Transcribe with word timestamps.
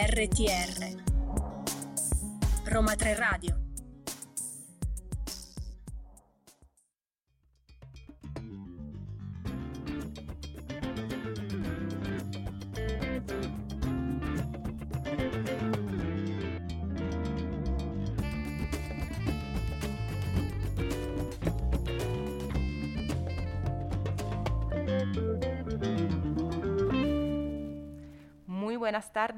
RTR 0.00 0.94
Roma 2.66 2.94
3 2.94 3.14
Radio 3.16 3.67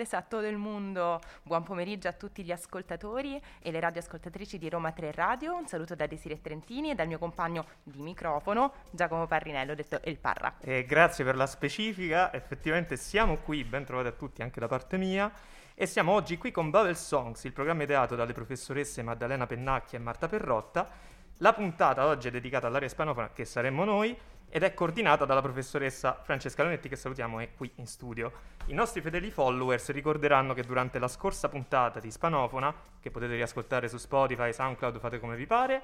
tardes 0.01 0.15
a 0.15 0.23
todo 0.23 0.47
il 0.47 0.57
mondo, 0.57 1.21
buon 1.43 1.63
pomeriggio 1.63 2.09
a 2.09 2.13
tutti 2.13 2.43
gli 2.43 2.51
ascoltatori 2.51 3.41
e 3.61 3.71
le 3.71 3.81
radioascoltatrici 3.81 4.57
di 4.57 4.69
Roma 4.71 4.93
3 4.93 5.13
Radio. 5.13 5.55
Un 5.55 5.67
saluto 5.67 5.95
da 5.95 6.07
Desire 6.07 6.41
Trentini 6.41 6.91
e 6.91 6.95
dal 6.95 7.07
mio 7.07 7.19
compagno 7.19 7.67
di 7.83 8.01
microfono 8.01 8.73
Giacomo 8.91 9.27
Parrinello, 9.27 9.75
detto 9.75 10.01
El 10.03 10.19
Parra. 10.19 10.55
E 10.61 10.85
grazie 10.87 11.23
per 11.25 11.37
la 11.37 11.47
specifica, 11.47 12.33
effettivamente 12.33 12.97
siamo 12.97 13.37
qui, 13.39 13.63
ben 13.65 13.85
trovati 13.85 14.09
a 14.09 14.13
tutti 14.13 14.41
anche 14.41 14.59
da 14.59 14.69
parte 14.69 14.97
mia. 14.97 15.31
E 15.75 15.87
siamo 15.87 16.13
oggi 16.13 16.39
qui 16.39 16.51
con 16.51 16.71
Babel 16.71 16.97
Songs, 16.97 17.45
il 17.45 17.53
programma 17.53 17.83
ideato 17.83 18.15
dalle 18.15 18.33
professoresse 18.33 19.03
Maddalena 19.03 19.47
Pennacchia 19.47 19.99
e 19.99 20.03
Marta 20.03 20.29
Perrotta. 20.29 20.89
La 21.39 21.53
puntata 21.53 22.07
oggi 22.07 22.29
è 22.29 22.31
dedicata 22.31 22.67
all'area 22.67 22.89
ispanofona, 22.89 23.33
che 23.33 23.45
saremmo 23.45 23.85
noi, 23.85 24.17
ed 24.51 24.65
è 24.65 24.75
coordinata 24.75 25.25
dalla 25.25 25.41
professoressa 25.41 26.21
Francesca 26.23 26.63
Leonetti 26.63 26.89
che 26.89 26.97
salutiamo 26.97 27.39
è 27.39 27.55
qui 27.55 27.71
in 27.77 27.87
studio. 27.87 28.33
I 28.67 28.75
nostri 28.75 29.01
fedeli 29.01 29.31
followers 29.31 29.91
ricorderanno 29.93 30.53
che 30.53 30.65
durante 30.65 30.99
la 30.99 31.09
scorsa 31.09 31.49
puntata 31.49 32.01
di 32.01 32.11
Spanofona, 32.11 32.75
che 33.01 33.11
potete 33.11 33.35
riascoltare 33.37 33.89
su 33.89 33.97
Spotify, 33.97 34.53
SoundCloud, 34.53 34.99
fate 34.99 35.21
come 35.21 35.37
vi 35.37 35.47
pare, 35.47 35.83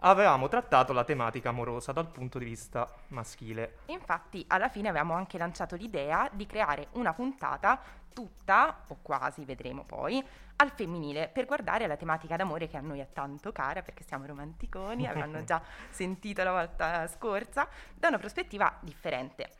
avevamo 0.00 0.48
trattato 0.48 0.92
la 0.92 1.04
tematica 1.04 1.50
amorosa 1.50 1.92
dal 1.92 2.08
punto 2.08 2.38
di 2.38 2.44
vista 2.44 2.92
maschile. 3.08 3.78
Infatti, 3.86 4.44
alla 4.48 4.68
fine 4.68 4.88
avevamo 4.88 5.14
anche 5.14 5.38
lanciato 5.38 5.76
l'idea 5.76 6.28
di 6.32 6.46
creare 6.46 6.88
una 6.92 7.12
puntata 7.12 7.80
tutta, 8.12 8.84
o 8.88 8.98
quasi, 9.00 9.44
vedremo 9.44 9.84
poi, 9.84 10.22
al 10.62 10.70
femminile 10.70 11.28
per 11.28 11.44
guardare 11.44 11.86
la 11.86 11.96
tematica 11.96 12.36
d'amore 12.36 12.68
che 12.68 12.76
a 12.76 12.80
noi 12.80 13.00
è 13.00 13.08
tanto 13.12 13.52
cara 13.52 13.82
perché 13.82 14.04
siamo 14.04 14.26
romanticoni, 14.26 15.06
avranno 15.06 15.44
già 15.44 15.60
sentito 15.90 16.42
la 16.42 16.52
volta 16.52 17.06
scorsa, 17.08 17.68
da 17.94 18.08
una 18.08 18.18
prospettiva 18.18 18.78
differente. 18.80 19.50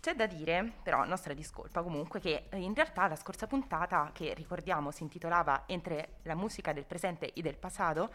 C'è 0.00 0.14
da 0.14 0.26
dire, 0.26 0.72
però, 0.84 1.04
nostra 1.04 1.34
discolpa 1.34 1.82
comunque, 1.82 2.20
che 2.20 2.44
in 2.52 2.74
realtà 2.74 3.08
la 3.08 3.16
scorsa 3.16 3.48
puntata, 3.48 4.10
che 4.12 4.34
ricordiamo 4.34 4.92
si 4.92 5.02
intitolava 5.02 5.64
Entre 5.66 6.18
la 6.22 6.36
musica 6.36 6.72
del 6.72 6.84
presente 6.84 7.32
e 7.32 7.42
del 7.42 7.56
passato, 7.56 8.10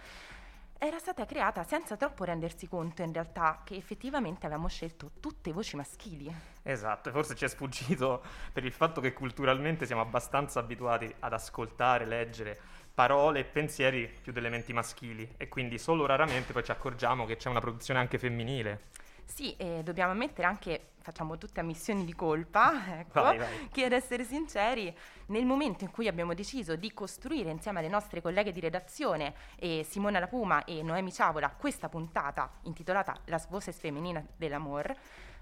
era 0.83 0.97
stata 0.97 1.27
creata 1.27 1.63
senza 1.63 1.95
troppo 1.95 2.23
rendersi 2.23 2.67
conto 2.67 3.03
in 3.03 3.13
realtà 3.13 3.61
che 3.63 3.75
effettivamente 3.75 4.47
avevamo 4.47 4.67
scelto 4.67 5.11
tutte 5.19 5.51
voci 5.51 5.75
maschili. 5.75 6.33
Esatto, 6.63 7.09
e 7.09 7.11
forse 7.11 7.35
ci 7.35 7.45
è 7.45 7.47
sfuggito 7.47 8.23
per 8.51 8.65
il 8.65 8.71
fatto 8.71 8.99
che 8.99 9.13
culturalmente 9.13 9.85
siamo 9.85 10.02
abbastanza 10.02 10.59
abituati 10.59 11.13
ad 11.19 11.33
ascoltare, 11.33 12.05
leggere 12.05 12.59
parole 12.95 13.41
e 13.41 13.43
pensieri 13.43 14.11
più 14.21 14.31
delle 14.31 14.49
menti 14.49 14.73
maschili 14.73 15.35
e 15.37 15.47
quindi 15.49 15.77
solo 15.77 16.07
raramente 16.07 16.52
poi 16.52 16.63
ci 16.63 16.71
accorgiamo 16.71 17.25
che 17.25 17.35
c'è 17.35 17.49
una 17.49 17.59
produzione 17.59 17.99
anche 17.99 18.17
femminile. 18.17 18.87
Sì, 19.23 19.55
e 19.57 19.83
dobbiamo 19.83 20.11
ammettere 20.13 20.47
anche, 20.47 20.91
facciamo 21.02 21.38
tutte 21.38 21.59
ammissioni 21.59 22.05
di 22.05 22.13
colpa, 22.13 22.99
ecco, 22.99 23.21
vai, 23.21 23.38
vai. 23.38 23.69
che 23.71 23.85
ad 23.85 23.91
essere 23.91 24.23
sinceri, 24.23 24.95
nel 25.27 25.45
momento 25.45 25.83
in 25.83 25.91
cui 25.91 26.08
abbiamo 26.08 26.33
deciso 26.33 26.75
di 26.75 26.93
costruire 26.93 27.49
insieme 27.49 27.80
alle 27.80 27.89
nostre 27.89 28.21
colleghe 28.21 28.52
di 28.52 28.59
redazione, 28.59 29.33
eh, 29.58 29.86
Simona 29.87 30.20
Lapuma 30.20 30.64
e 30.65 30.81
Noemi 30.83 31.11
Ciavola, 31.11 31.49
questa 31.49 31.89
puntata 31.89 32.52
intitolata 32.64 33.20
Las 33.26 33.48
voces 33.49 33.77
femeninas 33.77 34.23
dell'amor, 34.37 34.95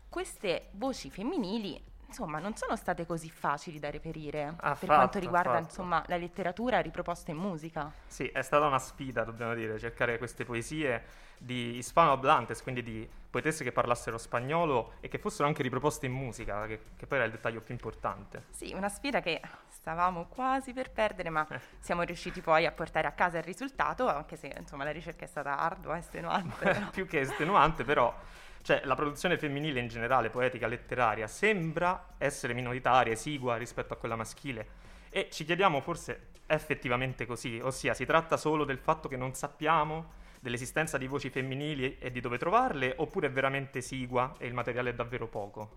queste 0.09 0.69
voci 0.71 1.09
femminili 1.09 1.81
insomma, 2.09 2.39
non 2.39 2.55
sono 2.55 2.75
state 2.75 3.05
così 3.05 3.29
facili 3.29 3.79
da 3.79 3.89
reperire 3.91 4.55
affatto, 4.57 4.85
per 4.85 4.95
quanto 4.95 5.19
riguarda 5.19 5.57
insomma, 5.59 6.03
la 6.07 6.17
letteratura 6.17 6.79
riproposta 6.79 7.29
in 7.31 7.37
musica. 7.37 7.91
Sì, 8.07 8.27
è 8.27 8.41
stata 8.41 8.65
una 8.65 8.79
sfida, 8.79 9.23
dobbiamo 9.23 9.53
dire, 9.53 9.77
cercare 9.79 10.17
queste 10.17 10.43
poesie 10.43 11.27
di 11.37 11.77
hispanohablantes, 11.77 12.61
quindi 12.63 12.81
di 12.83 13.09
poetesse 13.29 13.63
che 13.63 13.71
parlassero 13.71 14.17
spagnolo 14.17 14.93
e 14.99 15.07
che 15.07 15.19
fossero 15.19 15.47
anche 15.47 15.61
riproposte 15.61 16.07
in 16.07 16.11
musica, 16.11 16.65
che, 16.65 16.81
che 16.97 17.05
poi 17.05 17.19
era 17.19 17.27
il 17.27 17.31
dettaglio 17.31 17.61
più 17.61 17.73
importante. 17.73 18.45
Sì, 18.49 18.73
una 18.73 18.89
sfida 18.89 19.21
che 19.21 19.39
stavamo 19.67 20.25
quasi 20.25 20.73
per 20.73 20.91
perdere, 20.91 21.29
ma 21.29 21.45
Eh. 21.47 21.59
siamo 21.79 22.01
riusciti 22.01 22.41
poi 22.41 22.65
a 22.65 22.71
portare 22.71 23.07
a 23.07 23.11
casa 23.11 23.37
il 23.37 23.43
risultato, 23.43 24.07
anche 24.07 24.35
se 24.35 24.53
insomma 24.57 24.83
la 24.83 24.91
ricerca 24.91 25.25
è 25.25 25.27
stata 25.27 25.57
ardua 25.59 25.97
estenuante. 25.97 26.87
più 26.91 27.07
che 27.07 27.19
estenuante, 27.21 27.83
però 27.83 28.13
cioè, 28.61 28.81
la 28.83 28.95
produzione 28.95 29.37
femminile 29.37 29.79
in 29.79 29.87
generale, 29.87 30.29
poetica, 30.29 30.67
letteraria, 30.67 31.27
sembra 31.27 32.15
essere 32.17 32.53
minoritaria, 32.53 33.13
esigua 33.13 33.57
rispetto 33.57 33.93
a 33.93 33.97
quella 33.97 34.15
maschile. 34.15 34.87
E 35.09 35.29
ci 35.31 35.45
chiediamo 35.45 35.81
forse 35.81 36.27
è 36.45 36.53
effettivamente 36.53 37.25
così, 37.25 37.59
ossia 37.61 37.93
si 37.93 38.05
tratta 38.05 38.35
solo 38.35 38.65
del 38.65 38.79
fatto 38.79 39.07
che 39.07 39.17
non 39.17 39.35
sappiamo 39.35 40.17
dell'esistenza 40.39 40.97
di 40.97 41.05
voci 41.05 41.29
femminili 41.29 41.97
e 41.99 42.11
di 42.11 42.21
dove 42.21 42.37
trovarle, 42.37 42.93
oppure 42.97 43.27
è 43.27 43.31
veramente 43.31 43.79
esigua 43.79 44.35
e 44.39 44.47
il 44.47 44.53
materiale 44.53 44.89
è 44.91 44.93
davvero 44.93 45.27
poco? 45.27 45.75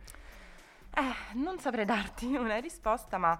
Eh, 0.95 1.35
non 1.37 1.59
saprei 1.59 1.85
darti 1.85 2.27
una 2.37 2.59
risposta, 2.59 3.19
ma 3.19 3.39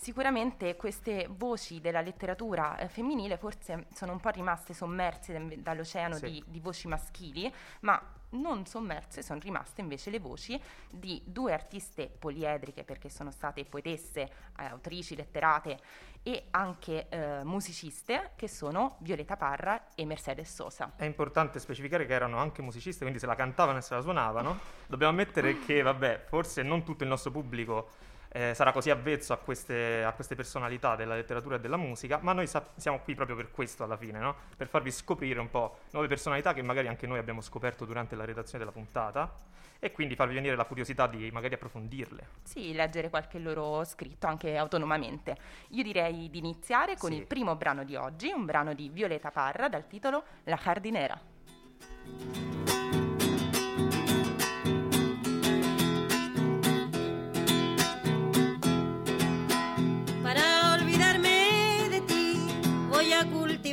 sicuramente 0.00 0.76
queste 0.76 1.28
voci 1.30 1.78
della 1.78 2.00
letteratura 2.00 2.78
eh, 2.78 2.88
femminile 2.88 3.36
forse 3.36 3.86
sono 3.92 4.12
un 4.12 4.20
po' 4.20 4.30
rimaste 4.30 4.72
sommerse 4.72 5.32
da- 5.34 5.54
dall'oceano 5.58 6.14
Sì. 6.14 6.24
di, 6.30 6.44
di 6.46 6.60
voci 6.60 6.88
maschili, 6.88 7.52
ma 7.80 8.00
non 8.30 8.64
sommerse 8.64 9.22
sono 9.22 9.40
rimaste 9.40 9.82
invece 9.82 10.08
le 10.08 10.18
voci 10.20 10.58
di 10.88 11.20
due 11.26 11.52
artiste 11.52 12.06
poliedriche 12.06 12.82
perché 12.84 13.10
sono 13.10 13.30
state 13.30 13.64
poetesse, 13.66 14.20
eh, 14.58 14.64
autrici, 14.64 15.16
letterate 15.16 15.78
e 16.22 16.46
anche 16.50 17.08
eh, 17.08 17.44
musiciste 17.44 18.30
che 18.36 18.48
sono 18.48 18.96
Violeta 19.00 19.36
Parra 19.36 19.88
e 19.94 20.06
Mercedes 20.06 20.54
Sosa. 20.54 20.92
È 20.96 21.04
importante 21.04 21.58
specificare 21.58 22.06
che 22.06 22.14
erano 22.14 22.38
anche 22.38 22.62
musiciste, 22.62 23.00
quindi 23.00 23.18
se 23.18 23.26
la 23.26 23.34
cantavano 23.34 23.78
e 23.78 23.82
se 23.82 23.94
la 23.94 24.00
suonavano. 24.00 24.58
Dobbiamo 24.86 25.12
ammettere 25.12 25.58
che, 25.60 25.82
vabbè, 25.82 26.24
forse 26.26 26.62
non 26.62 26.84
tutto 26.84 27.02
il 27.02 27.08
nostro 27.08 27.30
pubblico 27.30 28.08
eh, 28.32 28.54
sarà 28.54 28.72
così 28.72 28.90
avvezzo 28.90 29.32
a 29.32 29.36
queste, 29.38 30.04
a 30.04 30.12
queste 30.12 30.34
personalità 30.34 30.94
della 30.96 31.14
letteratura 31.14 31.56
e 31.56 31.60
della 31.60 31.76
musica, 31.76 32.18
ma 32.22 32.32
noi 32.32 32.46
sa- 32.46 32.66
siamo 32.76 33.00
qui 33.00 33.14
proprio 33.14 33.36
per 33.36 33.50
questo 33.50 33.82
alla 33.84 33.96
fine, 33.96 34.18
no? 34.18 34.34
Per 34.56 34.68
farvi 34.68 34.90
scoprire 34.90 35.40
un 35.40 35.50
po' 35.50 35.78
nuove 35.90 36.08
personalità 36.08 36.52
che 36.54 36.62
magari 36.62 36.88
anche 36.88 37.06
noi 37.06 37.18
abbiamo 37.18 37.40
scoperto 37.40 37.84
durante 37.84 38.14
la 38.16 38.24
redazione 38.24 38.58
della 38.64 38.70
puntata 38.76 39.48
e 39.82 39.92
quindi 39.92 40.14
farvi 40.14 40.34
venire 40.34 40.54
la 40.56 40.64
curiosità 40.64 41.06
di 41.06 41.30
magari 41.32 41.54
approfondirle. 41.54 42.28
Sì, 42.42 42.72
leggere 42.74 43.08
qualche 43.08 43.38
loro 43.38 43.82
scritto 43.84 44.26
anche 44.26 44.56
autonomamente. 44.56 45.36
Io 45.70 45.82
direi 45.82 46.28
di 46.30 46.38
iniziare 46.38 46.96
con 46.96 47.10
Sì. 47.10 47.16
il 47.16 47.26
primo 47.26 47.56
brano 47.56 47.82
di 47.84 47.96
oggi, 47.96 48.30
un 48.30 48.44
brano 48.44 48.74
di 48.74 48.90
Violeta 48.90 49.30
Parra 49.30 49.68
dal 49.68 49.86
titolo 49.86 50.22
La 50.44 50.58
Jardinera. 50.62 51.18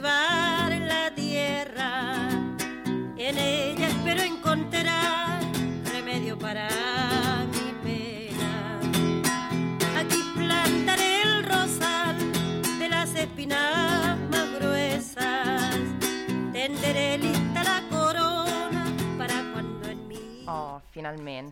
A 0.08 0.37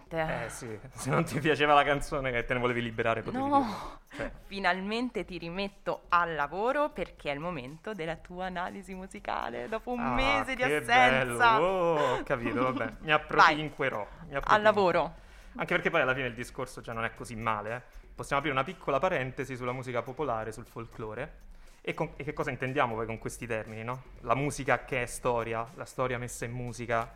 finalmente. 0.08 0.46
Eh 0.46 0.50
sì, 0.50 0.80
se 0.94 1.10
non 1.10 1.24
ti 1.24 1.40
piaceva 1.40 1.74
la 1.74 1.84
canzone 1.84 2.32
che 2.32 2.46
te 2.46 2.54
ne 2.54 2.60
volevi 2.60 2.82
liberare 2.82 3.22
potevi. 3.22 3.44
No, 3.44 4.00
Cioè, 4.16 4.32
finalmente 4.46 5.26
ti 5.26 5.38
rimetto 5.38 6.04
al 6.10 6.36
lavoro 6.36 6.90
perché 6.90 7.32
è 7.32 7.34
il 7.34 7.40
momento 7.40 7.94
della 7.94 8.16
tua 8.16 8.46
analisi 8.46 8.94
musicale 8.94 9.68
dopo 9.68 9.92
un 9.92 10.00
ah, 10.00 10.14
mese 10.14 10.56
di 10.56 10.64
assenza. 10.64 10.94
bello. 10.94 11.38
Oh, 11.64 12.14
ho 12.20 12.24
capito, 12.24 12.62
vabbè, 12.64 12.94
mi 13.02 13.12
appropinquerò. 13.12 14.08
mi 14.30 14.36
Al 14.42 14.62
lavoro. 14.62 15.16
Anche 15.58 15.74
perché 15.74 15.90
poi 15.90 16.02
alla 16.02 16.14
fine 16.14 16.28
il 16.28 16.34
discorso 16.34 16.82
già 16.82 16.94
non 16.94 17.04
è 17.06 17.14
così 17.14 17.36
male. 17.36 17.76
eh. 17.76 17.82
Possiamo 18.16 18.42
aprire 18.42 18.58
una 18.58 18.66
piccola 18.66 19.00
parentesi 19.00 19.56
sulla 19.56 19.74
musica 19.74 20.02
popolare, 20.02 20.52
sul 20.52 20.66
folklore. 20.66 21.44
E, 21.82 21.94
con- 21.94 22.14
e 22.16 22.24
che 22.24 22.34
cosa 22.34 22.50
intendiamo 22.50 22.96
poi 22.96 23.06
con 23.06 23.18
questi 23.20 23.46
termini, 23.46 23.84
no? 23.84 24.04
La 24.22 24.34
musica 24.36 24.86
che 24.86 25.04
è 25.04 25.06
storia, 25.06 25.68
la 25.76 25.86
storia 25.86 26.18
messa 26.18 26.46
in 26.46 26.52
musica. 26.52 27.12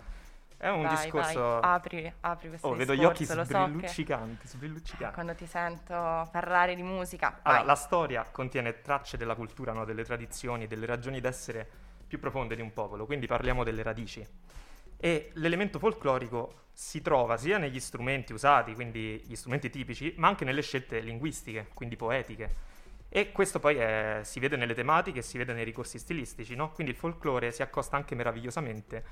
È 0.62 0.68
un 0.68 0.82
vai, 0.82 0.90
discorso... 0.90 1.40
vai, 1.40 1.60
apri, 1.62 2.14
apri 2.20 2.50
questo 2.50 2.68
Oh, 2.68 2.76
vedo 2.76 2.92
discorso, 2.92 3.02
gli 3.02 3.06
occhi 3.06 3.26
lo 3.34 3.46
so 3.46 3.46
che 3.46 3.46
sbrilluccicanti, 3.46 4.48
sbrilluccicanti. 4.48 5.14
quando 5.14 5.34
ti 5.34 5.48
sento 5.48 5.94
parlare 6.32 6.76
di 6.76 6.84
musica, 6.84 7.40
Allora, 7.44 7.64
la 7.64 7.76
storia 7.76 8.26
contiene 8.30 8.82
tracce 8.82 9.16
della 9.16 9.36
cultura, 9.36 9.72
no? 9.72 9.86
delle 9.86 10.04
tradizioni, 10.04 10.68
delle 10.68 10.86
ragioni 10.86 11.22
d'essere 11.22 11.68
più 12.06 12.20
profonde 12.20 12.56
di 12.56 12.62
un 12.62 12.74
popolo, 12.74 13.06
quindi 13.06 13.26
parliamo 13.26 13.64
delle 13.64 13.84
radici. 13.84 14.26
E 14.98 15.30
l'elemento 15.36 15.80
folclorico 15.80 16.68
si 16.74 17.02
trova 17.02 17.38
sia 17.38 17.58
negli 17.58 17.80
strumenti 17.80 18.34
usati, 18.34 18.74
quindi 18.74 19.24
gli 19.26 19.36
strumenti 19.36 19.70
tipici, 19.70 20.14
ma 20.18 20.28
anche 20.28 20.44
nelle 20.44 20.62
scelte 20.62 21.00
linguistiche, 21.00 21.68
quindi 21.74 21.96
poetiche. 21.96 22.68
E 23.08 23.32
questo 23.32 23.60
poi 23.60 23.78
è- 23.78 24.20
si 24.24 24.40
vede 24.40 24.56
nelle 24.58 24.74
tematiche, 24.74 25.22
si 25.22 25.38
vede 25.38 25.54
nei 25.54 25.64
ricorsi 25.64 25.98
stilistici, 25.98 26.54
no? 26.56 26.72
Quindi 26.72 26.92
il 26.94 27.00
folklore 27.00 27.52
si 27.52 27.62
accosta 27.62 27.96
anche 27.96 28.14
meravigliosamente 28.16 29.04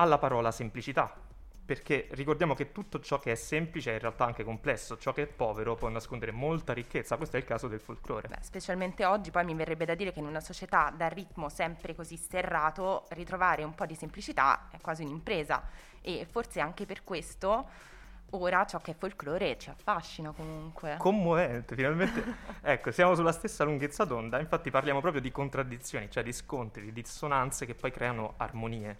alla 0.00 0.16
parola 0.16 0.50
semplicità, 0.50 1.14
perché 1.62 2.08
ricordiamo 2.12 2.54
che 2.54 2.72
tutto 2.72 3.00
ciò 3.00 3.18
che 3.18 3.32
è 3.32 3.34
semplice 3.34 3.90
è 3.90 3.94
in 3.94 4.00
realtà 4.00 4.24
anche 4.24 4.42
complesso, 4.42 4.96
ciò 4.96 5.12
che 5.12 5.22
è 5.22 5.26
povero 5.26 5.74
può 5.74 5.88
nascondere 5.88 6.32
molta 6.32 6.72
ricchezza, 6.72 7.18
questo 7.18 7.36
è 7.36 7.38
il 7.38 7.44
caso 7.44 7.68
del 7.68 7.80
folklore. 7.80 8.28
Beh, 8.28 8.38
specialmente 8.40 9.04
oggi, 9.04 9.30
poi 9.30 9.44
mi 9.44 9.54
verrebbe 9.54 9.84
da 9.84 9.94
dire 9.94 10.10
che 10.10 10.20
in 10.20 10.26
una 10.26 10.40
società 10.40 10.90
dal 10.96 11.10
ritmo 11.10 11.50
sempre 11.50 11.94
così 11.94 12.16
serrato, 12.16 13.04
ritrovare 13.10 13.62
un 13.62 13.74
po' 13.74 13.84
di 13.84 13.94
semplicità 13.94 14.68
è 14.70 14.80
quasi 14.80 15.02
un'impresa 15.02 15.62
e 16.00 16.26
forse 16.28 16.60
anche 16.60 16.86
per 16.86 17.04
questo 17.04 17.68
ora 18.30 18.64
ciò 18.64 18.78
che 18.78 18.92
è 18.92 18.94
folklore 18.96 19.58
ci 19.58 19.68
affascina 19.68 20.30
comunque. 20.32 20.96
Commovente, 20.98 21.74
finalmente. 21.74 22.24
ecco, 22.62 22.90
siamo 22.90 23.14
sulla 23.14 23.32
stessa 23.32 23.64
lunghezza 23.64 24.04
d'onda, 24.04 24.40
infatti 24.40 24.70
parliamo 24.70 25.00
proprio 25.00 25.20
di 25.20 25.30
contraddizioni, 25.30 26.10
cioè 26.10 26.22
di 26.22 26.32
scontri, 26.32 26.84
di 26.84 26.92
dissonanze 26.92 27.66
che 27.66 27.74
poi 27.74 27.90
creano 27.90 28.34
armonie, 28.38 28.98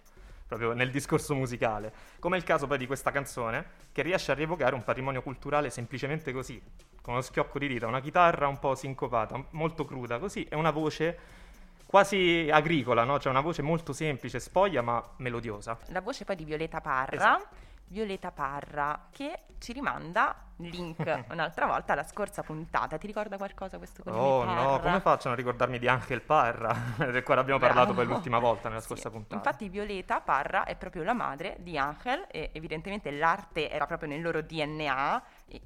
proprio 0.55 0.73
nel 0.73 0.91
discorso 0.91 1.33
musicale. 1.33 1.93
Come 2.19 2.35
è 2.35 2.39
il 2.39 2.45
caso 2.45 2.67
poi 2.67 2.77
di 2.77 2.85
questa 2.85 3.09
canzone, 3.11 3.65
che 3.93 4.01
riesce 4.01 4.31
a 4.31 4.35
rievocare 4.35 4.75
un 4.75 4.83
patrimonio 4.83 5.21
culturale 5.21 5.69
semplicemente 5.69 6.33
così, 6.33 6.61
con 7.01 7.13
uno 7.13 7.21
schiocco 7.21 7.57
di 7.57 7.67
dita, 7.69 7.87
una 7.87 8.01
chitarra 8.01 8.47
un 8.47 8.59
po' 8.59 8.75
sincopata, 8.75 9.41
molto 9.51 9.85
cruda, 9.85 10.19
così, 10.19 10.43
e 10.43 10.55
una 10.55 10.71
voce 10.71 11.17
quasi 11.85 12.49
agricola, 12.51 13.05
no? 13.05 13.17
Cioè 13.17 13.31
una 13.31 13.41
voce 13.41 13.61
molto 13.61 13.93
semplice, 13.93 14.41
spoglia 14.41 14.81
ma 14.81 15.01
melodiosa. 15.17 15.77
La 15.87 16.01
voce 16.01 16.25
poi 16.25 16.35
di 16.35 16.43
Violeta 16.43 16.81
Parra, 16.81 17.15
Esatto. 17.15 17.47
Violeta 17.87 18.31
Parra, 18.31 19.07
che 19.09 19.43
ci 19.59 19.71
rimanda 19.71 20.35
link 20.63 21.23
un'altra 21.31 21.65
volta 21.65 21.93
alla 21.93 22.03
scorsa 22.03 22.43
puntata. 22.43 22.97
Ti 22.97 23.07
ricorda 23.07 23.37
qualcosa 23.37 23.77
questo 23.77 24.03
cognome 24.03 24.21
Oh 24.21 24.43
no, 24.43 24.79
come 24.79 24.99
faccio 24.99 25.27
a 25.27 25.29
non 25.29 25.37
ricordarmi 25.37 25.79
di 25.79 25.87
Angel 25.87 26.21
Parra, 26.21 26.75
del 26.97 27.23
quale 27.23 27.41
abbiamo 27.41 27.59
parlato 27.59 27.93
poi 27.93 28.05
Bravo. 28.05 28.13
l'ultima 28.13 28.39
volta 28.39 28.69
nella 28.69 28.81
Sì, 28.81 28.87
scorsa 28.87 29.09
puntata. 29.09 29.35
Infatti 29.35 29.69
Violeta 29.69 30.21
Parra 30.21 30.63
è 30.63 30.75
proprio 30.75 31.03
la 31.03 31.13
madre 31.13 31.57
di 31.59 31.77
Angel 31.77 32.27
e 32.29 32.49
evidentemente 32.53 33.11
l'arte 33.11 33.69
era 33.69 33.85
proprio 33.85 34.09
nel 34.09 34.21
loro 34.21 34.41
DNA, 34.41 35.23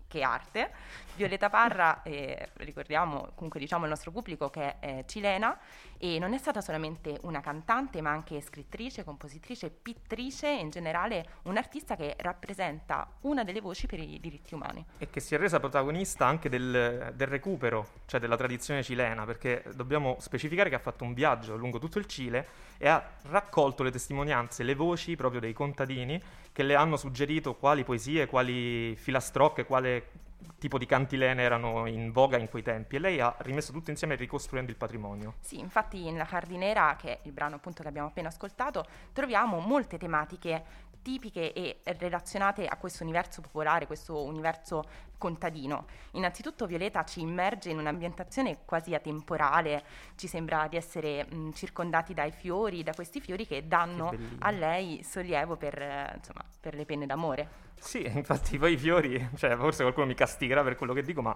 che 0.08 0.22
arte. 0.22 0.72
Violeta 1.16 1.50
Parra, 1.50 2.02
eh, 2.04 2.50
ricordiamo 2.56 3.32
comunque 3.36 3.60
diciamo 3.60 3.84
al 3.84 3.90
nostro 3.90 4.12
pubblico 4.12 4.50
che 4.50 4.80
è 4.80 4.98
eh, 5.00 5.06
cilena 5.08 5.58
e 5.98 6.20
non 6.20 6.34
è 6.34 6.38
stata 6.38 6.62
solamente 6.62 7.20
una 7.24 7.40
cantante 7.42 8.02
ma 8.02 8.12
anche 8.12 8.42
scrittrice, 8.42 9.04
compositrice, 9.04 9.70
pittrice 9.70 10.48
e 10.48 10.60
in 10.60 10.70
generale 10.70 11.26
un'artista 11.44 11.96
che 11.96 12.16
rappresenta 12.20 13.08
una 13.22 13.44
delle 13.44 13.62
voci 13.62 13.88
per 13.88 14.00
i 14.00 14.20
diritti 14.20 14.54
umani. 14.54 14.85
E 14.98 15.10
che 15.10 15.20
si 15.20 15.36
è 15.36 15.38
resa 15.38 15.60
protagonista 15.60 16.26
anche 16.26 16.48
del, 16.48 17.12
del 17.14 17.28
recupero, 17.28 17.88
cioè 18.06 18.20
della 18.20 18.38
tradizione 18.38 18.82
cilena, 18.82 19.26
perché 19.26 19.64
dobbiamo 19.74 20.16
specificare 20.20 20.70
che 20.70 20.76
ha 20.76 20.80
fatto 20.80 21.04
un 21.04 21.14
viaggio 21.14 21.58
lungo 21.58 21.80
tutto 21.80 22.00
il 22.00 22.06
Cile 22.06 22.48
e 22.78 22.88
ha 22.88 23.06
raccolto 23.24 23.84
le 23.84 23.92
testimonianze, 23.92 24.64
le 24.64 24.74
voci 24.74 25.18
proprio 25.18 25.42
dei 25.42 25.52
contadini 25.52 26.22
che 26.52 26.64
le 26.64 26.76
hanno 26.76 26.96
suggerito 26.96 27.56
quali 27.56 27.84
poesie, 27.84 28.26
quali 28.26 28.96
filastrocche, 28.96 29.66
quale 29.66 30.24
tipo 30.58 30.78
di 30.78 30.86
cantilene 30.86 31.42
erano 31.42 31.86
in 31.86 32.12
voga 32.12 32.38
in 32.38 32.50
quei 32.50 32.64
tempi 32.64 32.96
e 32.96 33.00
lei 33.00 33.20
ha 33.20 33.36
rimesso 33.40 33.72
tutto 33.72 33.90
insieme 33.90 34.16
ricostruendo 34.16 34.72
il 34.72 34.78
patrimonio. 34.78 35.36
Sì, 35.42 35.60
infatti 35.60 36.08
in 36.08 36.18
La 36.18 36.26
Cardinera, 36.26 36.96
che 36.98 37.12
è 37.12 37.20
il 37.24 37.32
brano 37.32 37.56
appunto 37.56 37.82
che 37.82 37.88
abbiamo 37.88 38.08
appena 38.08 38.30
ascoltato, 38.30 38.86
troviamo 39.12 39.60
molte 39.60 39.98
tematiche 39.98 40.64
tipiche 41.06 41.54
e 41.54 41.82
relazionate 42.00 42.66
a 42.66 42.78
questo 42.78 43.04
universo 43.04 43.40
popolare, 43.40 43.86
questo 43.86 44.24
universo 44.24 44.84
contadino. 45.20 45.86
Innanzitutto 46.14 46.66
Violeta 46.66 47.04
ci 47.04 47.22
immerge 47.22 47.70
in 47.70 47.78
un'ambientazione 47.78 48.66
quasi 48.66 48.96
atemporale, 48.96 49.84
ci 50.16 50.26
sembra 50.26 50.68
di 50.68 50.78
essere 50.78 51.28
mh, 51.30 51.52
circondati 51.52 52.16
dai 52.16 52.32
fiori, 52.32 52.82
da 52.82 52.96
questi 52.96 53.22
fiori 53.22 53.46
che 53.46 53.68
danno 53.68 54.10
Che 54.10 54.18
a 54.40 54.50
lei 54.50 55.04
sollievo 55.04 55.58
per, 55.58 55.80
eh, 55.80 56.14
insomma, 56.16 56.44
per 56.60 56.74
le 56.74 56.86
penne 56.86 57.06
d'amore. 57.06 57.50
Sì, 57.76 58.02
infatti 58.12 58.58
poi 58.58 58.74
i 58.74 58.78
fiori, 58.78 59.30
cioè 59.36 59.56
forse 59.58 59.84
qualcuno 59.84 60.08
mi 60.08 60.16
castigherà 60.16 60.64
per 60.64 60.76
quello 60.76 60.94
che 60.94 61.04
dico, 61.04 61.22
ma 61.22 61.36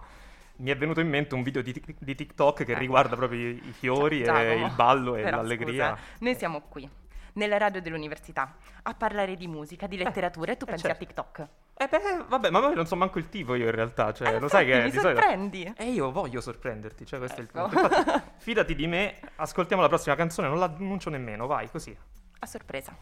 mi 0.58 0.72
è 0.72 0.76
venuto 0.78 1.00
in 1.00 1.10
mente 1.10 1.36
un 1.36 1.44
video 1.44 1.62
di, 1.62 1.80
di 2.00 2.16
TikTok 2.16 2.64
che 2.66 2.72
Ecco. 2.72 2.80
riguarda 2.80 3.16
proprio 3.16 3.40
i, 3.52 3.68
i 3.68 3.72
fiori 3.72 4.24
Gia- 4.24 4.42
e 4.42 4.48
Giacomo, 4.48 4.66
il 4.66 4.72
ballo 4.76 5.16
e 5.16 5.30
l'allegria. 5.30 5.96
scusa, 5.96 5.98
noi 6.22 6.36
siamo 6.36 6.62
qui, 6.62 6.90
nella 7.40 7.58
radio 7.58 7.82
dell'università, 7.82 8.56
a 8.84 8.94
parlare 8.94 9.36
di 9.36 9.48
musica, 9.48 9.88
di 9.88 9.98
letteratura 9.98 10.52
e 10.52 10.58
tu 10.58 10.66
eh, 10.66 10.68
pensi 10.68 10.86
certo. 10.86 11.04
a 11.04 11.06
TikTok. 11.06 11.48
Eh 11.82 11.88
beh, 11.88 12.26
vabbè, 12.28 12.50
ma 12.50 12.60
poi 12.60 12.76
non 12.76 12.86
so 12.86 12.98
manco 12.98 13.20
il 13.20 13.30
tipo 13.30 13.56
io 13.56 13.66
in 13.66 13.72
realtà, 13.72 14.12
cioè, 14.12 14.28
Eh, 14.36 14.40
lo 14.40 14.50
sai 14.50 14.66
infatti, 14.66 14.82
che 14.82 14.86
mi 14.86 14.92
di 14.92 15.00
solito... 15.00 15.22
sorprendi. 15.22 15.74
E 15.78 15.86
io 15.86 16.12
voglio 16.12 16.42
sorprenderti, 16.42 17.06
cioè 17.06 17.20
questo 17.20 17.42
Ecco. 17.42 17.58
è 17.58 17.64
il 17.64 17.70
punto. 17.70 17.96
Infatti, 17.96 18.22
fidati 18.38 18.76
di 18.76 18.86
me, 18.86 19.16
ascoltiamo 19.38 19.82
la 19.82 19.88
prossima 19.88 20.16
canzone, 20.16 20.50
non 20.50 20.60
la 20.60 20.66
annuncio 20.66 21.10
nemmeno, 21.10 21.48
vai, 21.48 21.70
così. 21.72 21.98
A 22.40 22.46
sorpresa. 22.46 22.94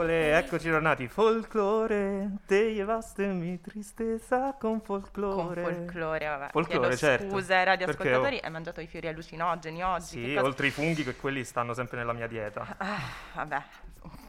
Ole, 0.00 0.38
eccoci 0.38 0.70
tornati. 0.70 1.08
Folklore, 1.08 2.30
te 2.46 2.70
llevaste 2.72 3.26
mi 3.26 3.60
tristezza 3.60 4.54
con 4.58 4.78
Con 4.78 4.80
folklore. 4.80 5.62
folklore, 5.62 6.26
vabbè. 6.26 6.48
Folklore, 6.52 6.78
Chiedo 6.78 6.96
certo. 6.96 7.28
Scusa 7.28 7.58
ai 7.58 7.64
radioascoltatori, 7.66 8.22
Perché, 8.30 8.46
hai 8.46 8.50
mangiato 8.50 8.80
i 8.80 8.86
fiori 8.86 9.08
allucinogeni 9.08 9.82
oggi? 9.84 10.04
Sì, 10.06 10.22
che 10.24 10.34
cosa- 10.36 10.46
oltre 10.46 10.66
ai 10.66 10.72
funghi 10.72 11.04
che 11.04 11.16
quelli 11.16 11.44
stanno 11.44 11.74
sempre 11.74 11.98
nella 11.98 12.14
mia 12.14 12.26
dieta. 12.26 12.76
Ah, 12.78 12.98
vabbè, 13.34 13.62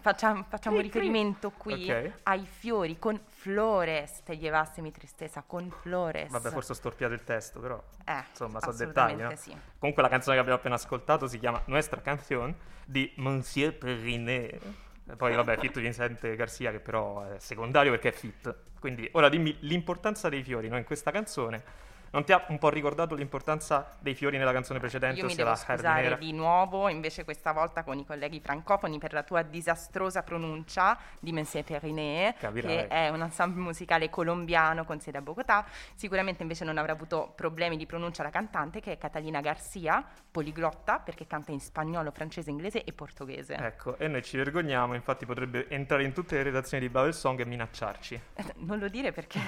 facciamo, 0.02 0.44
facciamo 0.50 0.76
cri. 0.76 0.88
riferimento 0.88 1.52
qui 1.52 1.90
Ok. 1.90 2.12
ai 2.24 2.46
fiori 2.46 3.00
con 3.00 3.18
flores, 3.26 4.24
te 4.24 4.36
llevaste 4.36 4.82
mi 4.82 4.92
tristezza 4.92 5.42
con 5.48 5.72
flores. 5.72 6.32
Vabbè, 6.32 6.50
forse 6.50 6.74
ho 6.74 6.76
storpiato 6.76 7.14
il 7.14 7.24
testo, 7.24 7.62
però 7.62 7.82
Eh, 8.04 8.24
insomma, 8.30 8.60
sono 8.60 8.72
assolutamente 8.74 9.16
dettagli, 9.16 9.22
no? 9.22 9.36
sì. 9.38 9.56
Comunque 9.80 10.04
la 10.04 10.10
canzone 10.10 10.36
che 10.36 10.42
abbiamo 10.42 10.60
appena 10.60 10.76
ascoltato 10.76 11.28
si 11.28 11.40
chiama 11.40 11.62
Nuestra 11.68 12.02
Canción 12.02 12.54
di 12.86 13.14
Monsieur 13.16 13.74
Periné. 13.74 14.90
Poi 15.18 15.36
vabbè, 15.36 15.58
Fit 15.58 15.80
Vincente 15.80 16.36
Garcia 16.36 16.72
che 16.72 16.80
però 16.80 17.24
è 17.24 17.40
secondario 17.40 17.92
perché 17.92 18.10
è 18.10 18.12
Fit. 18.12 18.56
Quindi 18.80 19.08
ora 19.14 19.30
dimmi 19.30 19.56
l'importanza 19.62 20.30
dei 20.30 20.44
fiori 20.44 20.68
no, 20.68 20.78
in 20.78 20.84
questa 20.84 21.12
canzone. 21.12 21.90
Non 22.12 22.26
ti 22.26 22.34
ha 22.34 22.46
un 22.50 22.58
po' 22.58 22.70
ricordato 22.70 23.16
l'importanza 23.16 23.96
dei 24.00 24.16
fiori 24.16 24.38
nella 24.38 24.52
canzone 24.52 24.80
precedente? 24.80 25.22
Io 25.22 25.28
mi 25.28 25.36
devo 25.36 25.56
scusare 25.56 26.18
di 26.18 26.34
nuovo, 26.34 26.90
invece 26.90 27.24
questa 27.24 27.54
volta 27.54 27.84
con 27.84 27.98
i 27.98 28.06
colleghi 28.06 28.42
francofoni 28.42 28.98
per 28.98 29.14
la 29.14 29.24
tua 29.24 29.44
disastrosa 29.44 30.22
pronuncia 30.22 30.98
di 31.20 31.32
Monsieur 31.32 31.64
Periné, 31.64 32.36
che 32.38 32.88
è 32.88 33.08
un 33.08 33.22
ensemble 33.22 33.62
musicale 33.62 34.10
colombiano 34.10 34.84
con 34.84 35.00
sede 35.00 35.20
a 35.20 35.22
Bogotà. 35.22 35.66
Sicuramente 35.96 36.42
invece 36.42 36.66
non 36.66 36.78
avrà 36.78 36.92
avuto 36.92 37.32
problemi 37.34 37.78
di 37.78 37.86
pronuncia 37.86 38.24
la 38.24 38.30
cantante, 38.30 38.82
che 38.82 38.92
è 38.92 38.98
Catalina 38.98 39.40
Garcia, 39.40 40.06
poliglotta, 40.30 41.00
perché 41.00 41.26
canta 41.28 41.54
in 41.54 41.62
spagnolo, 41.62 42.12
francese, 42.12 42.50
inglese 42.50 42.84
e 42.84 42.92
portoghese. 42.92 43.56
Ecco, 43.56 43.98
e 43.98 44.10
noi 44.10 44.22
ci 44.22 44.36
vergogniamo, 44.36 44.96
infatti 44.96 45.26
potrebbe 45.26 45.70
entrare 45.70 46.04
in 46.04 46.12
tutte 46.12 46.36
le 46.36 46.44
redazioni 46.44 46.86
di 46.86 46.90
Babel 46.90 47.14
Song 47.14 47.40
e 47.40 47.46
minacciarci. 47.46 48.22
Non 48.62 48.80
lo 48.80 48.90
dire 48.90 49.12
perché 49.12 49.40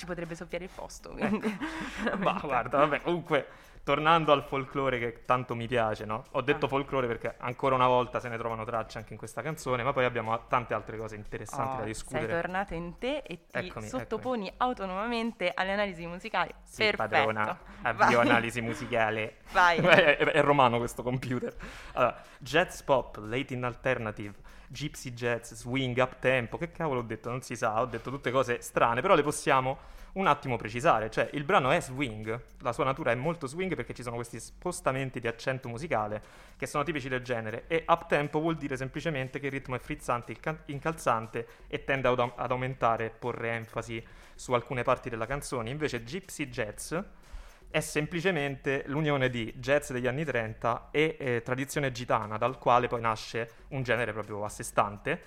ci 0.00 0.06
potrebbe 0.06 0.34
soffiare 0.34 0.64
il 0.64 0.70
posto. 0.74 1.10
quindi- 1.10 1.58
Ma 2.18 2.38
guarda, 2.42 2.78
vabbè, 2.78 3.02
comunque 3.02 3.46
tornando 3.82 4.32
al 4.32 4.44
folklore 4.44 4.98
che 4.98 5.24
tanto 5.24 5.54
mi 5.54 5.66
piace, 5.66 6.04
no? 6.04 6.24
Ho 6.32 6.42
detto 6.42 6.66
Ah. 6.66 6.68
folklore 6.68 7.06
perché 7.06 7.34
ancora 7.38 7.74
una 7.74 7.86
volta 7.86 8.20
se 8.20 8.28
ne 8.28 8.36
trovano 8.38 8.64
tracce 8.64 8.98
anche 8.98 9.12
in 9.12 9.18
questa 9.18 9.42
canzone, 9.42 9.82
ma 9.82 9.92
poi 9.92 10.04
abbiamo 10.04 10.38
tante 10.48 10.74
altre 10.74 10.96
cose 10.96 11.16
interessanti 11.16 11.62
Oh, 11.72 11.76
da 11.76 11.82
sei 11.82 11.86
discutere. 11.92 12.26
tornato 12.28 12.74
in 12.74 12.98
te 12.98 13.18
e 13.26 13.46
ti 13.46 13.58
Eccomi, 13.66 13.88
sottoponi 13.88 14.52
autonomamente 14.58 15.50
alle 15.54 15.72
analisi 15.72 16.06
musicali. 16.06 16.52
Sì, 16.62 16.84
Perfetto. 16.84 17.08
padrona, 17.08 17.58
Vai. 17.82 17.92
avvio 17.92 18.20
analisi 18.20 18.60
musicale. 18.60 19.38
Vai. 19.52 19.78
è, 19.80 20.16
è- 20.18 20.24
è 20.24 20.42
romano 20.42 20.78
questo 20.78 21.02
computer. 21.02 21.54
Allora, 21.94 22.20
Jazz 22.38 22.82
Pop, 22.82 23.16
Late 23.18 23.54
in 23.54 23.64
Alternative 23.64 24.34
gypsy 24.72 25.12
jazz, 25.14 25.52
swing, 25.54 25.96
up 25.98 26.20
tempo, 26.20 26.56
che 26.56 26.70
cavolo 26.70 27.00
ho 27.00 27.02
detto? 27.02 27.28
Non 27.28 27.42
si 27.42 27.56
sa, 27.56 27.80
ho 27.80 27.86
detto 27.86 28.08
tutte 28.08 28.30
cose 28.30 28.60
strane, 28.60 29.00
però 29.00 29.16
le 29.16 29.22
possiamo 29.24 29.78
un 30.14 30.26
attimo 30.26 30.56
precisare, 30.56 31.10
cioè 31.10 31.28
il 31.32 31.44
brano 31.44 31.70
è 31.70 31.80
swing, 31.80 32.40
la 32.58 32.72
sua 32.72 32.84
natura 32.84 33.12
è 33.12 33.14
molto 33.14 33.46
swing 33.46 33.74
perché 33.74 33.94
ci 33.94 34.02
sono 34.02 34.16
questi 34.16 34.40
spostamenti 34.40 35.20
di 35.20 35.28
accento 35.28 35.68
musicale 35.68 36.22
che 36.56 36.66
sono 36.66 36.82
tipici 36.82 37.08
del 37.08 37.22
genere 37.22 37.64
e 37.68 37.84
up 37.86 38.06
tempo 38.06 38.40
vuol 38.40 38.56
dire 38.56 38.76
semplicemente 38.76 39.38
che 39.38 39.46
il 39.46 39.52
ritmo 39.52 39.76
è 39.76 39.78
frizzante, 39.78 40.36
incalzante 40.66 41.46
e 41.68 41.84
tende 41.84 42.08
ad, 42.08 42.32
ad 42.34 42.50
aumentare 42.50 43.06
e 43.06 43.10
porre 43.10 43.50
enfasi 43.50 44.04
su 44.34 44.52
alcune 44.52 44.82
parti 44.82 45.10
della 45.10 45.26
canzone, 45.26 45.70
invece 45.70 46.02
gypsy 46.02 46.48
jazz 46.48 46.94
è 47.70 47.80
semplicemente 47.80 48.82
l'unione 48.86 49.30
di 49.30 49.52
jazz 49.56 49.92
degli 49.92 50.08
anni 50.08 50.24
30 50.24 50.88
e 50.90 51.16
eh, 51.18 51.42
tradizione 51.44 51.92
gitana, 51.92 52.36
dal 52.36 52.58
quale 52.58 52.88
poi 52.88 53.00
nasce 53.00 53.50
un 53.68 53.84
genere 53.84 54.12
proprio 54.12 54.44
a 54.44 54.48
sé 54.48 54.64
stante. 54.64 55.22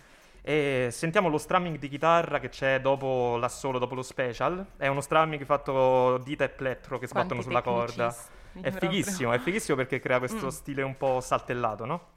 E 0.45 0.89
sentiamo 0.91 1.29
lo 1.29 1.38
strumming 1.38 1.79
di 1.79 1.88
chitarra 1.88 2.39
che 2.39 2.50
c'è 2.50 2.81
dopo 2.81 3.38
l'assolo, 3.38 3.79
dopo 3.79 3.95
lo 3.95 4.01
special. 4.01 4.65
È 4.75 4.88
uno 4.88 5.00
strumming 5.00 5.45
fatto 5.45 6.17
dita 6.17 6.43
e 6.43 6.50
plettro 6.50 7.00
che 7.00 7.07
sbattono 7.07 7.41
sulla 7.41 7.62
corda. 7.62 8.13
È 8.59 8.69
fighissimo, 8.69 9.31
è 9.31 9.39
fighissimo 9.39 9.77
perché 9.77 10.00
crea 10.00 10.19
questo 10.19 10.47
mm. 10.47 10.50
stile 10.50 10.81
un 10.83 10.97
po' 10.97 11.21
saltellato, 11.21 11.85
no? 11.85 12.07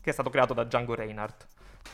Che 0.00 0.10
è 0.10 0.12
stato 0.12 0.28
creato 0.28 0.52
da 0.52 0.64
Django 0.64 0.94
Reinhardt. 0.94 1.46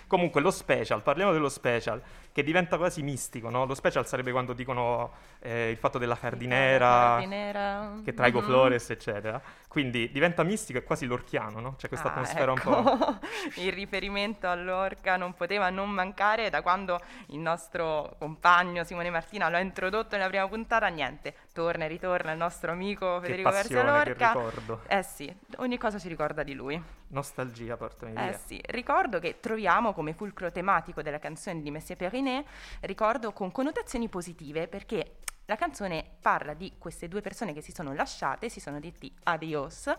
Comunque 0.08 0.40
lo 0.40 0.50
special, 0.50 1.02
parliamo 1.02 1.32
dello 1.32 1.49
special, 1.49 2.02
che 2.38 2.45
diventa 2.45 2.76
quasi 2.76 3.02
mistico, 3.02 3.50
no? 3.50 3.64
Lo 3.64 3.75
special 3.75 4.07
sarebbe 4.07 4.30
quando 4.30 4.52
dicono 4.52 5.11
eh, 5.40 5.71
il 5.71 5.76
fatto 5.76 5.99
della 5.99 6.16
cardinera, 6.16 6.87
cardinera. 6.87 7.95
che 8.04 8.14
traigo 8.14 8.38
mm-hmm. 8.38 8.47
flores, 8.47 8.90
eccetera. 8.90 9.42
Quindi 9.66 10.09
diventa 10.12 10.45
mistico 10.45 10.78
e 10.78 10.85
quasi 10.85 11.07
lorchiano, 11.07 11.59
no? 11.59 11.75
C'è 11.76 11.88
questa 11.88 12.07
ah, 12.07 12.12
atmosfera 12.12 12.52
ecco. 12.52 12.76
un 12.76 12.85
po'... 12.85 13.18
il 13.61 13.73
riferimento 13.73 14.49
all'orca 14.49 15.16
non 15.16 15.35
poteva 15.35 15.68
non 15.71 15.90
mancare 15.90 16.49
da 16.49 16.62
quando 16.62 17.00
il 17.30 17.40
nostro 17.40 18.14
compagno 18.21 18.85
Simone 18.85 19.11
Martina 19.11 19.49
lo 19.49 19.57
ha 19.57 19.61
introdotto 19.61 20.16
nella 20.16 20.28
prima 20.28 20.47
puntata, 20.47 20.87
niente, 20.87 21.35
torna 21.52 21.87
e 21.87 21.88
ritorna 21.88 22.30
il 22.30 22.38
nostro 22.38 22.71
amico 22.71 23.18
Federico 23.21 23.50
Garcia 23.50 23.83
Lorca. 23.83 24.33
Che 24.33 24.38
ricordo. 24.38 24.83
Eh 24.87 25.02
sì, 25.02 25.37
ogni 25.57 25.76
cosa 25.76 25.99
ci 25.99 26.07
ricorda 26.07 26.45
di 26.45 26.54
lui. 26.54 26.80
Nostalgia, 27.11 27.76
portami 27.76 28.12
via. 28.12 28.30
Eh 28.30 28.38
sì, 28.45 28.61
ricordo 28.66 29.18
che 29.18 29.40
troviamo 29.40 29.92
come 29.92 30.12
fulcro 30.12 30.52
tematico 30.52 31.00
della 31.00 31.18
canzone 31.18 31.62
di 31.62 31.71
Messie 31.71 31.97
Perinet, 32.28 32.47
ricordo 32.80 33.32
con 33.32 33.50
connotazioni 33.50 34.08
positive 34.08 34.68
perché 34.68 35.16
la 35.47 35.56
canzone 35.56 36.04
parla 36.20 36.52
di 36.52 36.75
queste 36.76 37.08
due 37.08 37.23
persone 37.23 37.54
che 37.54 37.62
si 37.62 37.73
sono 37.73 37.94
lasciate, 37.94 38.50
si 38.50 38.61
sono 38.61 38.78
detti 38.80 39.12
adios 39.25 39.90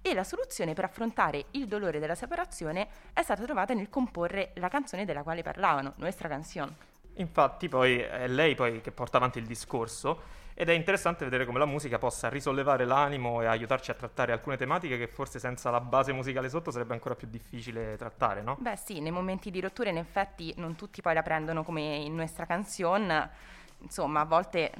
e 0.00 0.14
la 0.14 0.22
soluzione 0.22 0.74
per 0.74 0.84
affrontare 0.84 1.46
il 1.52 1.66
dolore 1.66 1.98
della 1.98 2.14
separazione 2.14 2.88
è 3.12 3.22
stata 3.22 3.42
trovata 3.42 3.74
nel 3.74 3.88
comporre 3.88 4.52
la 4.56 4.68
canzone 4.68 5.04
della 5.04 5.24
quale 5.24 5.42
parlavano, 5.42 5.94
Nuestra 5.96 6.28
Canción. 6.28 6.72
Infatti 7.14 7.68
poi 7.68 7.98
è 7.98 8.28
lei 8.28 8.54
poi 8.54 8.80
che 8.80 8.92
porta 8.92 9.16
avanti 9.16 9.38
il 9.38 9.46
discorso 9.46 10.42
ed 10.54 10.68
è 10.68 10.72
interessante 10.72 11.24
vedere 11.24 11.44
come 11.44 11.58
la 11.58 11.66
musica 11.66 11.98
possa 11.98 12.28
risollevare 12.28 12.84
l'animo 12.84 13.42
e 13.42 13.46
aiutarci 13.46 13.90
a 13.90 13.94
trattare 13.94 14.32
alcune 14.32 14.56
tematiche 14.56 14.96
che 14.96 15.08
forse 15.08 15.40
senza 15.40 15.70
la 15.70 15.80
base 15.80 16.12
musicale 16.12 16.48
sotto 16.48 16.70
sarebbe 16.70 16.94
ancora 16.94 17.16
più 17.16 17.26
difficile 17.28 17.96
trattare, 17.96 18.40
no? 18.40 18.56
Beh 18.60 18.76
sì, 18.76 19.00
nei 19.00 19.10
momenti 19.10 19.50
di 19.50 19.60
rottura 19.60 19.90
in 19.90 19.98
effetti 19.98 20.54
non 20.56 20.76
tutti 20.76 21.02
poi 21.02 21.14
la 21.14 21.22
prendono 21.22 21.64
come 21.64 21.80
in 21.80 22.14
Nuestra 22.14 22.46
Canción 22.46 23.30
insomma, 23.78 24.20
a 24.20 24.24
volte 24.24 24.72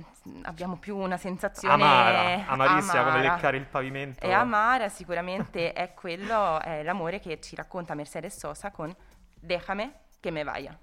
abbiamo 0.43 0.77
più 0.77 0.97
una 0.97 1.17
sensazione 1.17 1.75
amara, 1.75 2.47
amarissima, 2.47 3.01
amara. 3.01 3.11
come 3.11 3.23
leccare 3.23 3.57
il 3.57 3.67
pavimento. 3.67 4.21
E 4.25 4.33
amara 4.33 4.89
sicuramente 4.89 5.73
è 5.75 5.93
quello, 5.95 6.61
è 6.61 6.83
l'amore 6.83 7.21
che 7.21 7.41
ci 7.41 7.55
racconta 7.55 7.95
Mercedes 7.95 8.37
Sosa 8.37 8.71
con 8.71 8.95
Déjame 9.35 9.93
que 10.21 10.31
me 10.31 10.45
vaya. 10.45 10.79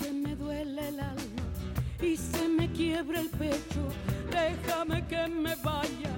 Aunque 0.00 0.12
me 0.12 0.34
duele 0.36 0.88
el 0.88 1.00
alma 1.00 1.42
y 2.02 2.16
se 2.16 2.48
me 2.48 2.70
quiebra 2.72 3.20
el 3.20 3.28
pecho, 3.28 3.82
déjame 4.30 5.06
que 5.06 5.26
me 5.28 5.54
vaya 5.56 6.10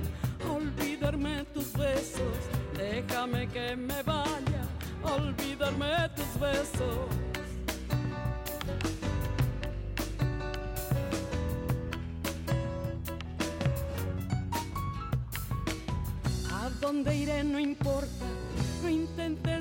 olvidarme 0.51 1.45
tus 1.53 1.73
besos. 1.73 2.37
Déjame 2.77 3.49
que 3.49 3.77
me 3.77 4.03
vaya, 4.03 4.63
olvidarme 5.03 6.09
tus 6.17 6.41
besos. 6.41 7.09
A 16.51 16.71
dónde 16.81 17.17
iré 17.17 17.45
no 17.45 17.59
importa, 17.59 18.27
no 18.83 18.89
intentes 18.89 19.52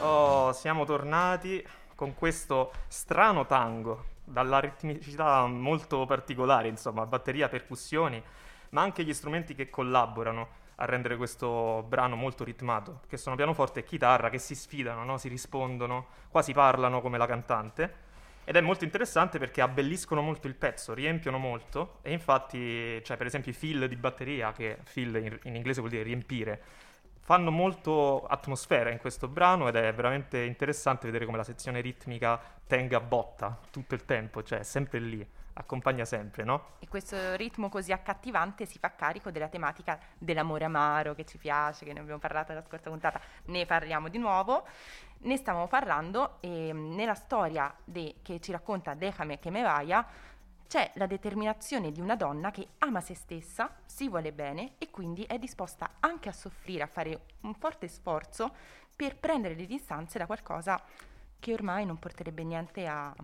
Oh, 0.00 0.52
siamo 0.52 0.84
tornati 0.84 1.66
con 1.94 2.14
questo 2.14 2.72
strano 2.88 3.46
tango, 3.46 4.04
dalla 4.24 4.58
ritmicità 4.58 5.46
molto 5.46 6.04
particolare, 6.04 6.68
insomma, 6.68 7.06
batteria, 7.06 7.48
percussioni, 7.48 8.22
ma 8.70 8.82
anche 8.82 9.04
gli 9.04 9.14
strumenti 9.14 9.54
che 9.54 9.70
collaborano 9.70 10.64
a 10.76 10.84
rendere 10.84 11.16
questo 11.16 11.82
brano 11.88 12.16
molto 12.16 12.44
ritmato, 12.44 13.00
che 13.08 13.16
sono 13.16 13.36
pianoforte 13.36 13.80
e 13.80 13.84
chitarra, 13.84 14.28
che 14.28 14.38
si 14.38 14.54
sfidano, 14.54 15.04
no? 15.04 15.16
si 15.16 15.28
rispondono, 15.28 16.06
quasi 16.28 16.52
parlano 16.52 17.00
come 17.00 17.16
la 17.16 17.26
cantante. 17.26 18.04
Ed 18.48 18.54
è 18.54 18.60
molto 18.60 18.84
interessante 18.84 19.40
perché 19.40 19.60
abbelliscono 19.60 20.22
molto 20.22 20.46
il 20.46 20.54
pezzo, 20.54 20.94
riempiono 20.94 21.36
molto, 21.36 21.98
e 22.02 22.12
infatti, 22.12 23.02
cioè, 23.02 23.16
per 23.16 23.26
esempio, 23.26 23.50
i 23.50 23.54
fill 23.54 23.86
di 23.86 23.96
batteria, 23.96 24.52
che 24.52 24.78
fill 24.84 25.16
in, 25.16 25.36
in 25.42 25.56
inglese 25.56 25.80
vuol 25.80 25.90
dire 25.90 26.04
riempire, 26.04 26.62
fanno 27.18 27.50
molto 27.50 28.24
atmosfera 28.24 28.90
in 28.90 28.98
questo 28.98 29.26
brano 29.26 29.66
ed 29.66 29.74
è 29.74 29.92
veramente 29.92 30.38
interessante 30.42 31.06
vedere 31.06 31.24
come 31.24 31.38
la 31.38 31.42
sezione 31.42 31.80
ritmica 31.80 32.40
tenga 32.68 33.00
botta 33.00 33.58
tutto 33.72 33.96
il 33.96 34.04
tempo, 34.04 34.44
cioè 34.44 34.62
sempre 34.62 35.00
lì, 35.00 35.28
accompagna 35.54 36.04
sempre, 36.04 36.44
no? 36.44 36.74
E 36.78 36.86
questo 36.86 37.34
ritmo 37.34 37.68
così 37.68 37.90
accattivante 37.90 38.64
si 38.64 38.78
fa 38.78 38.94
carico 38.94 39.32
della 39.32 39.48
tematica 39.48 39.98
dell'amore 40.16 40.66
amaro 40.66 41.14
che 41.14 41.24
ci 41.24 41.36
piace, 41.36 41.84
che 41.84 41.92
ne 41.92 41.98
abbiamo 41.98 42.20
parlato 42.20 42.52
nella 42.52 42.64
scorsa 42.64 42.90
puntata, 42.90 43.20
ne 43.46 43.66
parliamo 43.66 44.08
di 44.08 44.18
nuovo. 44.18 44.64
Ne 45.18 45.36
stavamo 45.36 45.66
parlando 45.66 46.36
e 46.40 46.72
nella 46.72 47.14
storia 47.14 47.74
de, 47.84 48.16
che 48.22 48.40
ci 48.40 48.52
racconta 48.52 48.94
Déjame 48.94 49.38
che 49.38 49.50
me 49.50 49.62
vaya 49.62 50.06
c'è 50.68 50.90
la 50.94 51.06
determinazione 51.06 51.92
di 51.92 52.00
una 52.00 52.16
donna 52.16 52.50
che 52.50 52.66
ama 52.78 53.00
se 53.00 53.14
stessa, 53.14 53.74
si 53.86 54.08
vuole 54.08 54.32
bene 54.32 54.72
e 54.78 54.90
quindi 54.90 55.22
è 55.22 55.38
disposta 55.38 55.92
anche 56.00 56.28
a 56.28 56.32
soffrire, 56.32 56.82
a 56.82 56.88
fare 56.88 57.20
un 57.42 57.54
forte 57.54 57.88
sforzo 57.88 58.52
per 58.94 59.16
prendere 59.16 59.54
le 59.54 59.66
distanze 59.66 60.18
da 60.18 60.26
qualcosa 60.26 60.80
che 61.38 61.52
ormai 61.52 61.86
non 61.86 61.98
porterebbe 61.98 62.42
niente, 62.42 62.86
a, 62.86 63.14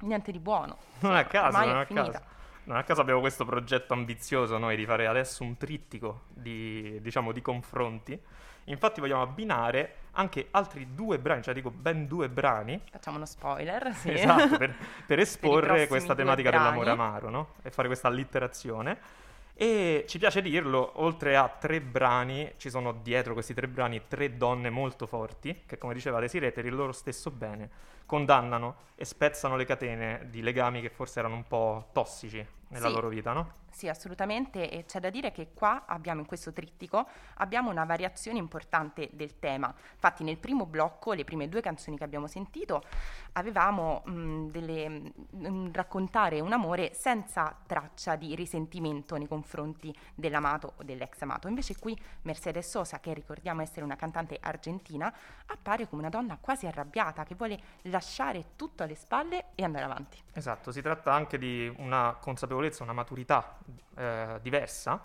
niente 0.00 0.32
di 0.32 0.38
buono. 0.38 0.76
Non 1.00 1.14
a 1.14 1.24
caso, 1.24 1.58
non 1.58 1.78
a 1.78 1.86
caso. 1.86 2.20
Non 2.64 2.76
a 2.76 2.84
caso 2.84 3.00
abbiamo 3.00 3.20
questo 3.20 3.44
progetto 3.44 3.92
ambizioso 3.92 4.56
noi 4.58 4.76
di 4.76 4.84
fare 4.84 5.06
adesso 5.06 5.42
un 5.42 5.56
trittico 5.56 6.22
di, 6.28 7.00
diciamo, 7.00 7.32
di 7.32 7.42
confronti 7.42 8.20
Infatti 8.64 9.00
vogliamo 9.00 9.22
abbinare 9.22 9.96
anche 10.12 10.48
altri 10.50 10.94
due 10.94 11.18
brani, 11.18 11.42
cioè 11.42 11.54
dico 11.54 11.70
ben 11.70 12.06
due 12.06 12.28
brani. 12.28 12.80
Facciamo 12.90 13.16
uno 13.16 13.26
spoiler, 13.26 13.94
sì. 13.94 14.12
Esatto, 14.12 14.56
per, 14.56 14.74
per 15.06 15.18
esporre 15.18 15.74
per 15.74 15.88
questa 15.88 16.14
tematica 16.14 16.50
dell'amore 16.50 16.90
amaro, 16.90 17.30
no? 17.30 17.48
E 17.62 17.70
fare 17.70 17.88
questa 17.88 18.08
allitterazione. 18.08 19.20
E 19.54 20.06
ci 20.08 20.18
piace 20.18 20.40
dirlo, 20.42 20.92
oltre 21.02 21.36
a 21.36 21.46
tre 21.48 21.80
brani, 21.80 22.54
ci 22.56 22.70
sono 22.70 22.92
dietro 22.92 23.34
questi 23.34 23.54
tre 23.54 23.68
brani 23.68 24.02
tre 24.08 24.36
donne 24.36 24.70
molto 24.70 25.06
forti, 25.06 25.62
che 25.66 25.78
come 25.78 25.94
diceva 25.94 26.20
Desiree, 26.20 26.52
per 26.52 26.64
il 26.64 26.74
loro 26.74 26.92
stesso 26.92 27.30
bene, 27.30 27.68
condannano 28.06 28.76
e 28.94 29.04
spezzano 29.04 29.56
le 29.56 29.64
catene 29.64 30.26
di 30.30 30.42
legami 30.42 30.80
che 30.80 30.88
forse 30.88 31.18
erano 31.18 31.34
un 31.34 31.46
po' 31.46 31.88
tossici 31.92 32.44
nella 32.68 32.88
sì. 32.88 32.92
loro 32.92 33.08
vita, 33.08 33.32
no? 33.32 33.60
Sì, 33.72 33.88
assolutamente, 33.88 34.70
e 34.70 34.84
c'è 34.84 35.00
da 35.00 35.08
dire 35.08 35.32
che 35.32 35.52
qua 35.54 35.84
abbiamo 35.86 36.20
in 36.20 36.26
questo 36.26 36.52
trittico 36.52 37.08
abbiamo 37.36 37.70
una 37.70 37.84
variazione 37.84 38.38
importante 38.38 39.08
del 39.12 39.38
tema. 39.38 39.74
Infatti 39.94 40.22
nel 40.24 40.36
primo 40.36 40.66
blocco, 40.66 41.14
le 41.14 41.24
prime 41.24 41.48
due 41.48 41.62
canzoni 41.62 41.96
che 41.96 42.04
abbiamo 42.04 42.26
sentito, 42.26 42.82
avevamo 43.32 44.02
mh, 44.04 44.50
delle, 44.50 44.88
mh, 44.88 45.72
raccontare 45.72 46.40
un 46.40 46.52
amore 46.52 46.92
senza 46.92 47.56
traccia 47.66 48.14
di 48.16 48.34
risentimento 48.34 49.16
nei 49.16 49.26
confronti 49.26 49.92
dell'amato 50.14 50.74
o 50.76 50.82
dell'ex 50.82 51.22
amato. 51.22 51.48
Invece 51.48 51.78
qui 51.78 51.98
Mercedes 52.22 52.68
Sosa, 52.68 53.00
che 53.00 53.14
ricordiamo 53.14 53.62
essere 53.62 53.84
una 53.84 53.96
cantante 53.96 54.38
argentina, 54.38 55.12
appare 55.46 55.88
come 55.88 56.02
una 56.02 56.10
donna 56.10 56.36
quasi 56.38 56.66
arrabbiata 56.66 57.24
che 57.24 57.34
vuole 57.34 57.58
lasciare 57.82 58.50
tutto 58.54 58.82
alle 58.82 58.94
spalle 58.94 59.46
e 59.54 59.64
andare 59.64 59.86
avanti. 59.86 60.22
Esatto, 60.34 60.70
si 60.72 60.82
tratta 60.82 61.12
anche 61.12 61.38
di 61.38 61.72
una 61.78 62.16
consapevolezza, 62.20 62.82
una 62.82 62.92
maturità 62.92 63.60
eh, 63.96 64.38
diversa 64.42 65.00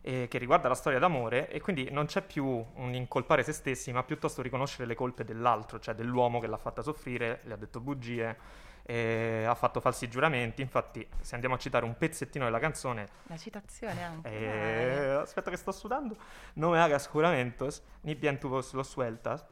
eh, 0.00 0.26
che 0.28 0.38
riguarda 0.38 0.68
la 0.68 0.74
storia 0.74 0.98
d'amore 0.98 1.48
e 1.50 1.60
quindi 1.60 1.90
non 1.90 2.06
c'è 2.06 2.22
più 2.22 2.44
un 2.46 2.94
incolpare 2.94 3.42
se 3.42 3.52
stessi, 3.52 3.92
ma 3.92 4.02
piuttosto 4.04 4.42
riconoscere 4.42 4.86
le 4.86 4.94
colpe 4.94 5.24
dell'altro, 5.24 5.78
cioè 5.80 5.94
dell'uomo 5.94 6.40
che 6.40 6.46
l'ha 6.46 6.56
fatta 6.56 6.82
soffrire, 6.82 7.40
le 7.44 7.54
ha 7.54 7.56
detto 7.56 7.80
bugie, 7.80 8.36
eh, 8.84 9.44
ha 9.46 9.54
fatto 9.54 9.80
falsi 9.80 10.08
giuramenti. 10.08 10.62
Infatti, 10.62 11.06
se 11.20 11.34
andiamo 11.34 11.56
a 11.56 11.58
citare 11.58 11.84
un 11.84 11.96
pezzettino 11.96 12.44
della 12.44 12.58
canzone, 12.60 13.08
La 13.26 13.36
citazione 13.36 14.02
anche. 14.02 14.28
eh, 14.30 15.10
aspetta 15.20 15.50
che 15.50 15.56
sto 15.56 15.72
sudando, 15.72 16.16
no 16.54 16.70
me 16.70 16.80
hagas 16.80 17.10
juramentos, 17.10 17.82
ni 18.02 18.14
bien 18.14 18.38
tu 18.38 18.48
vos 18.48 18.72
lo 18.72 18.82
sueltas, 18.82 19.44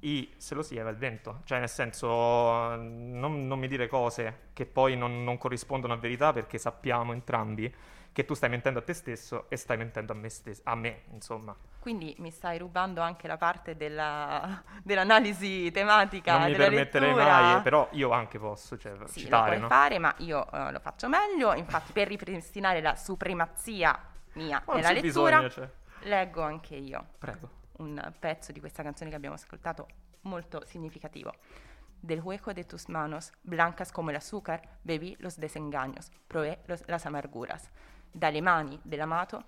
y 0.00 0.32
se 0.36 0.54
lo 0.54 0.62
sieva 0.62 0.90
il 0.90 0.96
vento. 0.96 1.40
Cioè, 1.44 1.58
nel 1.58 1.68
senso, 1.68 2.06
non, 2.76 3.46
non 3.46 3.58
mi 3.58 3.68
dire 3.68 3.86
cose 3.88 4.48
che 4.52 4.66
poi 4.66 4.96
non, 4.96 5.24
non 5.24 5.38
corrispondono 5.38 5.92
a 5.92 5.96
verità 5.96 6.32
perché 6.32 6.58
sappiamo 6.58 7.12
entrambi 7.12 7.72
che 8.12 8.24
tu 8.24 8.34
stai 8.34 8.48
mentendo 8.50 8.80
a 8.80 8.82
te 8.82 8.92
stesso 8.92 9.46
e 9.48 9.56
stai 9.56 9.76
mentendo 9.76 10.12
a 10.12 10.16
me, 10.16 10.28
stes- 10.28 10.60
a 10.64 10.74
me 10.74 11.02
insomma. 11.12 11.54
Quindi 11.78 12.14
mi 12.18 12.30
stai 12.30 12.58
rubando 12.58 13.00
anche 13.00 13.26
la 13.28 13.36
parte 13.36 13.76
della- 13.76 14.62
dell'analisi 14.82 15.70
tematica 15.70 16.32
non 16.32 16.42
mi 16.46 16.52
della 16.52 16.64
permetterei 16.64 17.08
lettura. 17.14 17.40
mai, 17.40 17.62
però 17.62 17.88
io 17.92 18.10
anche 18.10 18.38
posso 18.38 18.76
cioè, 18.76 18.92
Sì, 18.92 18.98
lo 18.98 19.06
citare, 19.08 19.46
puoi 19.46 19.60
no? 19.60 19.68
fare, 19.68 19.98
ma 19.98 20.14
io 20.18 20.50
eh, 20.50 20.72
lo 20.72 20.80
faccio 20.80 21.08
meglio. 21.08 21.54
Infatti, 21.54 21.92
per 21.92 22.08
ripristinare 22.08 22.80
la 22.80 22.96
supremazia 22.96 23.98
mia 24.32 24.62
Ma 24.66 24.74
nella 24.74 24.92
lettura, 24.92 25.36
bisogno, 25.40 25.50
cioè. 25.50 25.68
leggo 26.00 26.42
anche 26.42 26.74
io 26.76 27.06
Prego. 27.18 27.58
Un 27.80 28.12
pezzo 28.18 28.52
di 28.52 28.60
questa 28.60 28.82
canzone 28.82 29.10
che 29.10 29.16
abbiamo 29.16 29.34
ascoltato 29.34 29.86
molto 30.22 30.64
significativo. 30.66 31.32
Del 32.02 32.20
hueco 32.20 32.52
de 32.52 32.64
tus 32.64 32.86
manos, 32.88 33.30
blancas 33.42 33.90
como 33.92 34.10
el 34.10 34.16
azúcar, 34.16 34.60
bebí 34.82 35.16
los 35.20 35.36
desengaños, 35.38 36.10
probé 36.26 36.60
los- 36.66 36.82
las 36.86 37.04
amarguras. 37.06 37.68
Dalle 38.10 38.40
mani 38.40 38.78
dell'amato, 38.82 39.44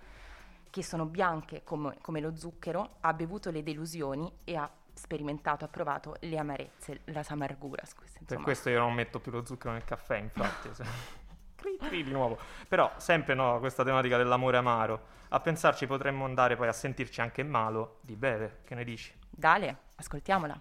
che 0.70 0.82
sono 0.82 1.06
bianche 1.06 1.62
come, 1.64 1.96
come 2.00 2.20
lo 2.20 2.34
zucchero, 2.36 2.96
ha 3.00 3.12
bevuto 3.12 3.50
le 3.50 3.62
delusioni 3.62 4.30
e 4.44 4.56
ha 4.56 4.70
sperimentato, 4.94 5.64
ha 5.64 5.68
provato 5.68 6.16
le 6.20 6.36
amarezze, 6.38 7.00
las 7.06 7.30
amarguras. 7.30 7.94
Queste, 7.94 8.20
Per 8.24 8.40
questo 8.40 8.68
io 8.68 8.78
non 8.80 8.92
metto 8.94 9.20
più 9.20 9.32
lo 9.32 9.44
zucchero 9.44 9.72
nel 9.72 9.84
caffè, 9.84 10.16
infatti. 10.18 10.68
se- 11.62 11.76
cri, 11.78 11.88
cri 11.88 12.02
di 12.04 12.10
nuovo. 12.10 12.38
Però 12.68 12.92
sempre 12.96 13.34
no, 13.34 13.58
questa 13.58 13.84
tematica 13.84 14.16
dell'amore 14.16 14.56
amaro. 14.56 15.00
A 15.28 15.40
pensarci 15.40 15.86
potremmo 15.86 16.24
andare 16.24 16.56
poi 16.56 16.68
a 16.68 16.72
sentirci 16.72 17.20
anche 17.20 17.42
malo 17.42 17.98
di 18.02 18.16
beve. 18.16 18.58
Che 18.64 18.74
ne 18.74 18.84
dici? 18.84 19.12
Dale, 19.30 19.76
ascoltiamola. 19.96 20.60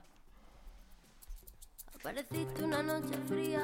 Apareciste 1.95 2.63
una 2.63 2.81
noche 2.81 3.15
fría, 3.27 3.63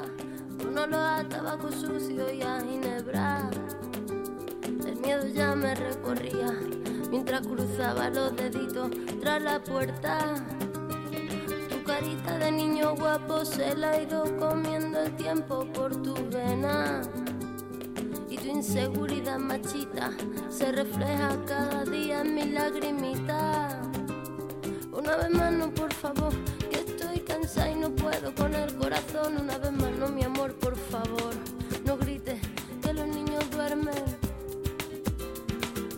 con 0.61 0.77
olor 0.77 0.93
a 0.93 1.23
tabaco 1.23 1.71
sucio 1.71 2.29
y 2.29 2.41
a 2.41 2.61
ginebra. 2.61 3.49
El 4.85 4.95
miedo 5.01 5.25
ya 5.27 5.55
me 5.55 5.73
recorría 5.73 6.51
mientras 7.09 7.47
cruzaba 7.47 8.09
los 8.09 8.35
deditos 8.35 8.91
tras 9.21 9.41
la 9.41 9.59
puerta. 9.59 10.35
Tu 11.69 11.83
carita 11.83 12.37
de 12.37 12.51
niño 12.51 12.95
guapo 12.95 13.43
se 13.43 13.75
la 13.75 13.91
ha 13.91 14.01
ido 14.01 14.23
comiendo 14.37 14.99
el 15.01 15.15
tiempo 15.15 15.65
por 15.73 15.95
tu 16.03 16.13
vena. 16.29 17.01
Inseguridad 18.67 19.39
machita 19.39 20.11
se 20.49 20.73
refleja 20.73 21.39
cada 21.45 21.85
día 21.85 22.19
en 22.19 22.35
mis 22.35 22.47
lagrimitas. 22.47 23.77
Una 24.91 25.15
vez 25.15 25.29
más 25.29 25.53
no, 25.53 25.69
por 25.71 25.93
favor, 25.93 26.33
que 26.69 26.79
estoy 26.79 27.21
cansada 27.21 27.71
y 27.71 27.75
no 27.75 27.89
puedo 27.91 28.35
con 28.35 28.53
el 28.53 28.75
corazón. 28.75 29.37
Una 29.39 29.57
vez 29.57 29.71
más 29.71 29.91
no, 29.91 30.09
mi 30.09 30.23
amor, 30.25 30.53
por 30.55 30.75
favor, 30.75 31.33
no 31.85 31.95
grites 31.95 32.41
que 32.81 32.93
los 32.93 33.07
niños 33.07 33.49
duermen. 33.51 34.03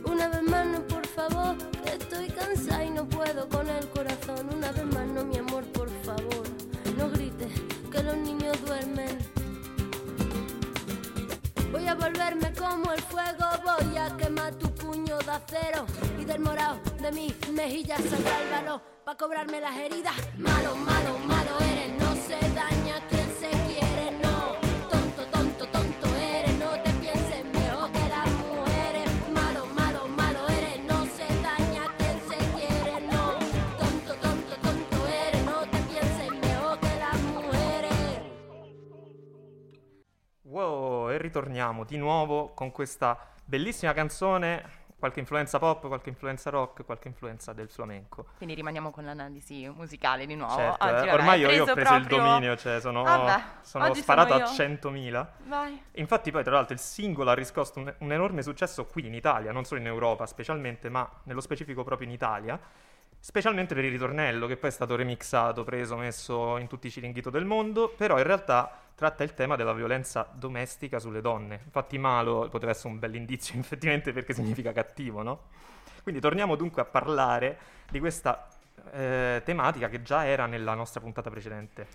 Una 0.05 0.27
vez 0.27 0.43
más 0.43 0.67
no, 0.67 0.81
por 0.85 1.07
favor, 1.07 1.55
que 1.83 1.89
estoy 1.89 2.27
cansada 2.27 2.85
y 2.85 2.91
no 2.91 3.03
puedo 3.09 3.49
con 3.49 3.67
el 3.67 3.89
corazón. 3.89 4.47
Una 4.55 4.71
vez 4.71 4.85
más 4.85 4.98
como 12.69 12.93
el 12.93 13.01
fuego, 13.01 13.45
voy 13.63 13.97
a 13.97 14.15
quemar 14.15 14.53
tu 14.55 14.69
puño 14.75 15.17
de 15.17 15.31
acero 15.31 15.85
y 16.19 16.25
del 16.25 16.39
morado 16.39 16.79
de 17.01 17.11
mis 17.11 17.49
mejillas 17.49 17.99
saldrá 18.03 18.41
el 18.43 18.49
valor 18.51 18.81
para 19.03 19.17
cobrarme 19.17 19.59
las 19.59 19.75
heridas. 19.75 20.13
Malo, 20.37 20.75
malo, 20.75 21.17
malo 21.25 21.51
eres, 21.71 21.91
no 21.99 22.13
se 22.27 22.37
daña 22.53 23.01
quien 23.09 23.18
ritorniamo 41.29 41.83
di 41.83 41.97
nuovo 41.97 42.49
con 42.53 42.71
questa 42.71 43.17
bellissima 43.45 43.93
canzone. 43.93 44.77
Qualche 44.99 45.21
influenza 45.21 45.59
pop, 45.59 45.87
qualche 45.87 46.09
influenza 46.09 46.49
rock, 46.49 46.83
qualche 46.83 47.07
influenza 47.07 47.53
del 47.53 47.69
flamenco. 47.69 48.25
Quindi 48.35 48.53
rimaniamo 48.53 48.91
con 48.91 49.05
l'analisi 49.05 49.65
musicale 49.73 50.25
di 50.25 50.35
nuovo. 50.35 50.57
Certo, 50.57 50.85
Oggi, 50.85 51.07
eh, 51.07 51.11
ormai 51.13 51.39
io, 51.39 51.51
io 51.51 51.61
ho 51.61 51.63
preso 51.63 51.73
preso 51.73 51.93
il 51.93 52.05
proprio- 52.05 52.29
dominio, 52.29 52.57
cioè 52.57 52.81
sono, 52.81 53.03
Vabbè, 53.03 53.41
sono 53.61 53.93
sparato 53.93 54.33
sono 54.33 54.43
a 54.43 54.47
io. 54.49 54.53
100.000. 54.53 55.27
Vai. 55.45 55.81
Infatti 55.93 56.31
poi 56.31 56.43
tra 56.43 56.51
l'altro 56.51 56.73
il 56.73 56.81
singolo 56.81 57.29
ha 57.29 57.33
riscosso 57.33 57.79
un, 57.79 57.93
un 57.99 58.11
enorme 58.11 58.41
successo 58.41 58.85
qui 58.87 59.05
in 59.05 59.13
Italia, 59.13 59.53
non 59.53 59.63
solo 59.63 59.79
in 59.79 59.87
Europa 59.87 60.25
specialmente, 60.25 60.89
ma 60.89 61.09
nello 61.23 61.39
specifico 61.39 61.85
proprio 61.85 62.05
in 62.05 62.13
Italia, 62.13 62.59
specialmente 63.17 63.75
per 63.75 63.85
il 63.85 63.91
ritornello 63.91 64.47
che 64.47 64.57
poi 64.57 64.69
è 64.69 64.73
stato 64.73 64.97
remixato, 64.97 65.63
preso, 65.63 65.95
messo 65.95 66.57
in 66.57 66.67
tutti 66.67 66.87
i 66.87 66.91
ciringhito 66.91 67.29
del 67.29 67.45
mondo, 67.45 67.87
però 67.87 68.17
in 68.17 68.23
realtà 68.25 68.69
tratta 68.99 69.23
il 69.23 69.33
tema 69.33 69.55
della 69.55 69.71
violenza 69.71 70.29
domestica 70.33 70.99
sulle 70.99 71.21
donne. 71.21 71.61
Infatti 71.63 71.97
malo 71.97 72.49
poteva 72.49 72.73
essere 72.73 72.89
un 72.89 72.99
bel 72.99 73.15
indizio 73.15 73.57
effettivamente 73.59 74.11
perché 74.11 74.33
significa 74.33 74.73
cattivo, 74.73 75.21
no? 75.21 75.43
Quindi 76.03 76.19
torniamo 76.19 76.57
dunque 76.57 76.81
a 76.81 76.85
parlare 76.85 77.57
di 77.89 77.99
questa 77.99 78.49
eh, 78.91 79.41
tematica 79.45 79.87
che 79.87 80.01
già 80.01 80.25
era 80.25 80.47
nella 80.47 80.73
nostra 80.73 80.99
puntata 80.99 81.29
precedente. 81.29 81.87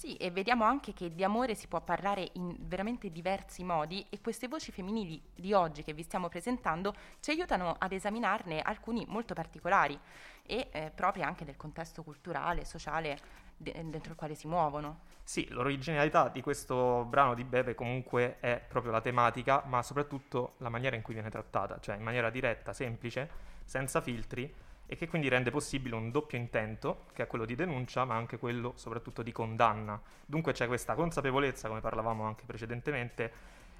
Sì, 0.00 0.16
e 0.16 0.30
vediamo 0.30 0.64
anche 0.64 0.94
che 0.94 1.14
di 1.14 1.22
amore 1.22 1.54
si 1.54 1.68
può 1.68 1.82
parlare 1.82 2.30
in 2.32 2.56
veramente 2.60 3.10
diversi 3.10 3.62
modi 3.62 4.02
e 4.08 4.22
queste 4.22 4.48
voci 4.48 4.72
femminili 4.72 5.20
di 5.34 5.52
oggi 5.52 5.82
che 5.82 5.92
vi 5.92 6.02
stiamo 6.02 6.30
presentando 6.30 6.94
ci 7.20 7.32
aiutano 7.32 7.76
ad 7.78 7.92
esaminarne 7.92 8.62
alcuni 8.62 9.04
molto 9.06 9.34
particolari 9.34 10.00
e 10.46 10.68
eh, 10.72 10.90
proprio 10.94 11.24
anche 11.24 11.44
del 11.44 11.58
contesto 11.58 12.02
culturale, 12.02 12.64
sociale 12.64 13.18
de- 13.54 13.74
dentro 13.90 14.12
il 14.12 14.16
quale 14.16 14.34
si 14.34 14.46
muovono. 14.46 15.00
Sì, 15.22 15.46
l'originalità 15.50 16.30
di 16.30 16.40
questo 16.40 17.04
brano 17.04 17.34
di 17.34 17.44
Bebe 17.44 17.74
comunque 17.74 18.38
è 18.40 18.58
proprio 18.66 18.92
la 18.92 19.02
tematica, 19.02 19.64
ma 19.66 19.82
soprattutto 19.82 20.54
la 20.60 20.70
maniera 20.70 20.96
in 20.96 21.02
cui 21.02 21.12
viene 21.12 21.28
trattata, 21.28 21.78
cioè 21.78 21.96
in 21.96 22.02
maniera 22.02 22.30
diretta, 22.30 22.72
semplice, 22.72 23.28
senza 23.66 24.00
filtri 24.00 24.50
e 24.92 24.96
che 24.96 25.06
quindi 25.06 25.28
rende 25.28 25.52
possibile 25.52 25.94
un 25.94 26.10
doppio 26.10 26.36
intento, 26.36 27.04
che 27.12 27.22
è 27.22 27.26
quello 27.28 27.44
di 27.44 27.54
denuncia, 27.54 28.04
ma 28.04 28.16
anche 28.16 28.38
quello 28.38 28.72
soprattutto 28.74 29.22
di 29.22 29.30
condanna. 29.30 30.00
Dunque 30.26 30.50
c'è 30.50 30.66
questa 30.66 30.94
consapevolezza, 30.94 31.68
come 31.68 31.78
parlavamo 31.78 32.24
anche 32.24 32.42
precedentemente, 32.44 33.32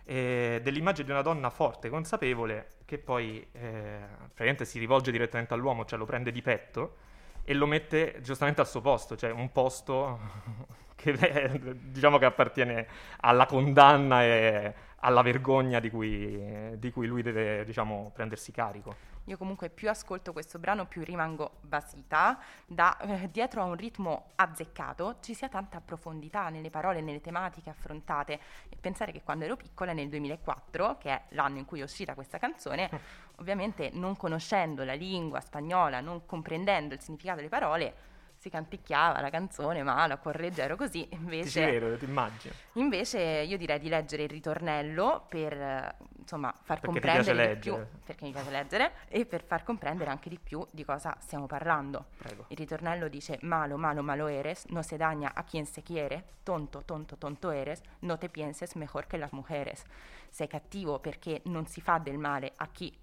eh, 0.05 0.61
dell'immagine 0.63 1.07
di 1.07 1.11
una 1.11 1.23
donna 1.23 1.51
forte, 1.51 1.89
consapevole, 1.89 2.75
che 2.85 2.99
poi 2.99 3.45
eh, 3.51 3.99
praticamente 4.19 4.65
si 4.65 4.79
rivolge 4.79 5.11
direttamente 5.11 5.53
all'uomo, 5.53 5.85
cioè 5.85 5.99
lo 5.99 6.05
prende 6.05 6.31
di 6.31 6.43
petto 6.43 6.99
e 7.43 7.55
lo 7.55 7.67
mette 7.67 8.21
giustamente 8.23 8.61
al 8.61 8.69
suo 8.69 8.81
posto, 8.81 9.17
cioè 9.17 9.33
un 9.33 9.51
posto 9.51 10.21
che 10.95 11.11
eh, 11.11 11.75
diciamo 11.91 12.19
che 12.19 12.25
appartiene 12.25 12.87
alla 13.23 13.47
condanna 13.47 14.23
e 14.23 14.75
alla 15.01 15.23
vergogna 15.23 15.81
di 15.81 15.91
cui, 15.91 16.79
di 16.79 16.93
cui 16.93 17.09
lui 17.09 17.23
deve 17.23 17.65
diciamo, 17.65 18.13
prendersi 18.15 18.53
carico. 18.53 19.11
Io 19.25 19.37
comunque 19.37 19.69
più 19.69 19.89
ascolto 19.89 20.33
questo 20.33 20.59
brano 20.59 20.87
più 20.87 21.03
rimango 21.05 21.59
basita, 21.61 22.39
da 22.67 22.97
eh, 22.99 23.29
dietro 23.31 23.63
a 23.63 23.65
un 23.65 23.77
ritmo 23.77 24.31
azzeccato 24.35 25.19
ci 25.21 25.35
sia 25.35 25.49
tanta 25.49 25.81
profondità 25.81 26.49
nelle 26.49 26.71
parole 26.71 27.01
nelle 27.01 27.21
tematiche 27.21 27.71
affrontate 27.71 28.41
e 28.69 28.77
pensare 28.81 29.13
che 29.13 29.23
quando 29.23 29.45
ero 29.45 29.57
piccola 29.57 29.93
nel 29.93 30.09
2004, 30.09 30.99
che 30.99 31.11
è 31.11 31.23
l'anno 31.31 31.59
in 31.59 31.65
cui 31.65 31.81
è 31.81 31.83
uscita 31.83 32.15
questa 32.15 32.39
canzone, 32.39 32.91
ovviamente 33.37 33.91
non 33.93 34.17
conoscendo 34.17 34.85
la 34.85 34.95
lingua 34.95 35.41
spagnola, 35.41 36.01
non 36.01 36.27
comprendendo 36.27 36.95
il 36.95 37.01
significato 37.01 37.37
delle 37.37 37.49
parole, 37.49 38.09
si 38.41 38.49
canticchiava 38.49 39.21
la 39.21 39.29
canzone, 39.29 39.83
ma 39.83 40.07
la 40.07 40.17
correggero 40.17 40.75
così, 40.75 41.07
Dici 41.07 41.15
invece 41.21 41.71
vero, 41.71 41.99
ti 41.99 42.07
immagino. 42.07 42.55
Invece 42.75 43.21
io 43.21 43.59
direi 43.59 43.79
di 43.79 43.91
leggere 43.91 44.23
il 44.23 44.31
ritornello 44.31 45.27
per 45.29 45.53
eh, 45.53 45.97
insomma 46.31 46.53
far 46.63 46.79
Perché 46.79 46.87
comprendere 46.87 47.55
di 47.55 47.61
più, 47.61 47.77
perché 48.05 48.25
mi 48.25 48.31
piace 48.31 48.51
leggere, 48.51 48.93
e 49.09 49.27
per 49.27 49.43
far 49.43 49.65
comprendere 49.65 50.11
anche 50.11 50.29
di 50.29 50.39
più 50.39 50.65
di 50.71 50.85
cosa 50.85 51.17
stiamo 51.19 51.47
parlando. 51.47 52.07
Prego. 52.19 52.45
Il 52.49 52.57
ritornello 52.57 53.09
dice 53.09 53.39
malo, 53.43 53.77
malo, 53.77 54.03
malo 54.03 54.29
eres, 54.29 54.67
no 54.67 54.83
se 54.83 54.97
daña 54.97 55.33
a 55.35 55.43
quien 55.43 55.67
se 55.67 55.83
quiere, 55.83 56.37
tonto, 56.45 56.83
tonto, 56.85 57.17
tonto 57.17 57.51
eres, 57.51 57.83
no 58.01 58.17
te 58.17 58.29
pienses 58.29 58.77
mejor 58.77 59.07
que 59.07 59.19
las 59.19 59.33
mujeres. 59.33 59.85
Sei 60.29 60.47
cattivo 60.47 61.01
perché 61.01 61.41
non 61.47 61.67
si 61.67 61.81
fa 61.81 61.99
del 61.99 62.19
male 62.19 62.53
a 62.55 62.69
chi 62.69 62.97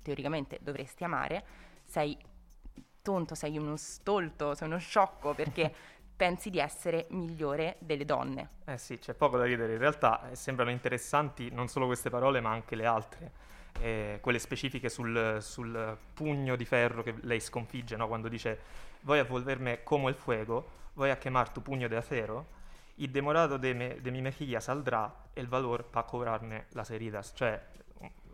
teoricamente 0.00 0.58
dovresti 0.62 1.02
amare, 1.02 1.44
sei 1.84 2.16
tonto, 3.02 3.34
sei 3.34 3.58
uno 3.58 3.76
stolto, 3.76 4.54
sei 4.54 4.68
uno 4.68 4.78
sciocco 4.78 5.34
perché 5.34 5.74
pensi 6.18 6.50
di 6.50 6.58
essere 6.58 7.06
migliore 7.10 7.76
delle 7.78 8.04
donne. 8.04 8.48
Eh 8.64 8.76
sì, 8.76 8.98
c'è 8.98 9.14
poco 9.14 9.38
da 9.38 9.44
ridere. 9.44 9.74
In 9.74 9.78
realtà 9.78 10.28
eh, 10.28 10.34
sembrano 10.34 10.70
interessanti 10.70 11.48
non 11.52 11.68
solo 11.68 11.86
queste 11.86 12.10
parole, 12.10 12.40
ma 12.40 12.50
anche 12.50 12.74
le 12.74 12.86
altre. 12.86 13.32
Eh, 13.80 14.18
quelle 14.20 14.40
specifiche 14.40 14.88
sul, 14.88 15.38
sul, 15.40 15.96
pugno 16.12 16.56
di 16.56 16.64
ferro 16.64 17.04
che 17.04 17.14
lei 17.20 17.38
sconfigge, 17.38 17.94
no? 17.94 18.08
quando 18.08 18.26
dice 18.26 18.58
voy 19.02 19.20
a 19.20 19.24
volverme 19.24 19.84
come 19.84 20.08
il 20.08 20.16
fuego, 20.16 20.68
voy 20.94 21.10
a 21.10 21.16
quemar 21.16 21.50
tu 21.50 21.62
puño 21.62 21.86
de 21.86 21.96
acero, 21.96 22.46
il 22.96 23.10
demorato 23.10 23.56
de, 23.56 23.74
me, 23.74 24.00
de 24.00 24.10
mi 24.10 24.20
mejilla 24.20 24.58
saldrà 24.58 25.28
e 25.32 25.40
il 25.40 25.46
valor 25.46 25.84
pa 25.84 26.02
cobrarne 26.02 26.66
las 26.70 26.90
heridas. 26.90 27.30
Cioè, 27.32 27.64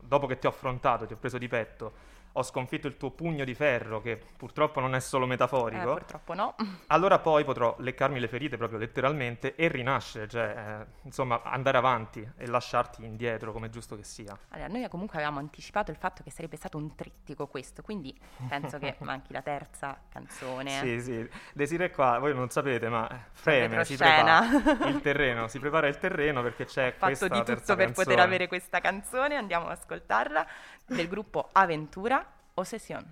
dopo 0.01 0.27
che 0.27 0.39
ti 0.39 0.47
ho 0.47 0.49
affrontato, 0.49 1.05
ti 1.05 1.13
ho 1.13 1.19
preso 1.19 1.37
di 1.37 1.49
petto, 1.49 1.93
ho 2.37 2.43
sconfitto 2.43 2.87
il 2.87 2.97
tuo 2.97 3.11
pugno 3.11 3.45
di 3.45 3.55
ferro, 3.55 4.01
che 4.01 4.21
purtroppo 4.37 4.81
non 4.81 4.95
è 4.95 5.01
solo 5.01 5.27
metaforico. 5.27 5.93
Eh, 5.93 5.95
purtroppo 5.95 6.35
no. 6.35 6.55
Allora 6.89 7.19
poi 7.19 7.45
potrò 7.45 7.77
leccarmi 7.79 8.19
le 8.19 8.29
ferite 8.29 8.57
proprio 8.57 8.79
letteralmente 8.79 9.55
e 9.55 9.69
rinascere, 9.69 10.29
cioè, 10.29 10.55
eh, 10.57 10.87
insomma, 11.03 11.43
andare 11.43 11.79
avanti 11.79 12.29
e 12.37 12.47
lasciarti 12.47 13.05
indietro, 13.05 13.53
come 13.53 13.67
è 13.67 13.71
giusto 13.71 13.97
che 13.97 14.03
sia. 14.05 14.37
Allora, 14.49 14.69
noi 14.69 14.89
comunque 14.89 15.17
avevamo 15.19 15.39
anticipato 15.39 15.91
il 15.91 15.97
fatto 15.97 16.23
che 16.23 16.31
sarebbe 16.31 16.57
stato 16.57 16.77
un 16.77 16.95
trittico 16.95 17.47
questo, 17.47 17.83
quindi 17.83 18.17
penso 18.49 18.79
che 18.79 18.97
manchi 19.01 19.33
la 19.33 19.43
terza 19.43 19.97
canzone. 20.09 20.71
sì, 20.81 21.01
sì. 21.01 21.29
Desire 21.53 21.91
qua, 21.91 22.19
voi 22.19 22.35
non 22.35 22.51
sapete, 22.51 22.89
ma 22.89 23.09
freme, 23.33 23.85
si 23.85 23.97
prepara 23.97 24.43
il 24.89 25.01
terreno, 25.01 25.47
si 25.49 25.59
prepara 25.61 25.87
il 25.87 25.99
terreno 25.99 26.43
perché 26.43 26.65
c'è 26.65 26.93
Fatto 26.93 27.07
questa 27.07 27.29
di 27.29 27.39
tutto 27.39 27.77
per 27.77 27.87
canzone. 27.87 27.93
poter 27.93 28.19
avere 28.19 28.49
questa 28.49 28.81
canzone, 28.81 29.37
andiamo 29.37 29.67
ad 29.67 29.73
ascoltarla, 29.73 30.47
del 30.89 31.09
gruppo 31.09 31.51
Aventura 31.55 32.27
o. 32.55 32.63
Aventura. 32.63 33.05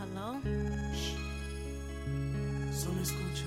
Hello? 0.00 0.40
Solo 2.72 3.02
escucha. 3.02 3.44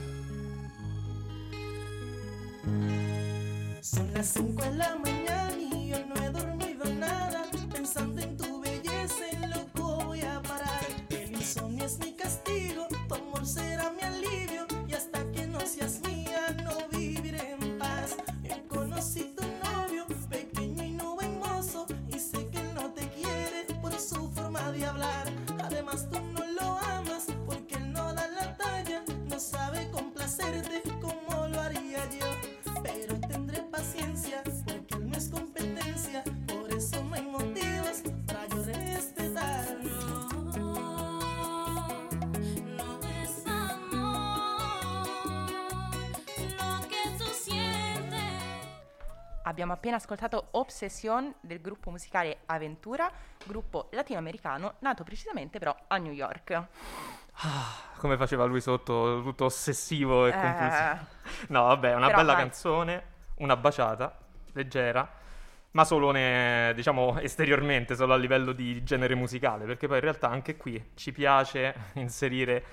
Son 3.81 4.13
las 4.13 4.27
5 4.27 4.63
de 4.63 4.75
la 4.75 4.95
mañana 4.95 5.70
Además, 25.63 26.07
tú 26.11 26.19
no 26.33 26.50
Abbiamo 49.51 49.73
appena 49.73 49.97
ascoltato 49.97 50.47
Obsession 50.51 51.33
del 51.41 51.59
gruppo 51.59 51.89
musicale 51.89 52.37
Aventura, 52.45 53.11
gruppo 53.43 53.89
latinoamericano 53.91 54.75
nato 54.79 55.03
precisamente 55.03 55.59
però 55.59 55.75
a 55.87 55.97
New 55.97 56.13
York. 56.13 56.67
Come 57.97 58.15
faceva 58.15 58.45
lui 58.45 58.61
sotto, 58.61 59.21
tutto 59.21 59.43
ossessivo 59.43 60.25
e 60.25 60.29
Eh. 60.29 60.39
compulsivo. 60.39 61.07
No, 61.49 61.63
vabbè, 61.63 61.93
una 61.95 62.05
Però 62.05 62.17
bella 62.19 62.31
vai. 62.31 62.41
canzone, 62.43 63.03
una 63.39 63.57
baciata, 63.57 64.17
leggera, 64.53 65.11
ma 65.71 65.83
solo 65.83 66.11
ne- 66.11 66.71
diciamo 66.73 67.19
esteriormente, 67.19 67.93
solo 67.95 68.13
a 68.13 68.17
livello 68.17 68.53
di 68.53 68.81
genere 68.85 69.15
musicale, 69.15 69.65
perché 69.65 69.85
poi 69.87 69.97
in 69.97 70.03
realtà 70.03 70.29
anche 70.29 70.55
qui 70.55 70.91
ci 70.95 71.11
piace 71.11 71.75
inserire 71.95 72.63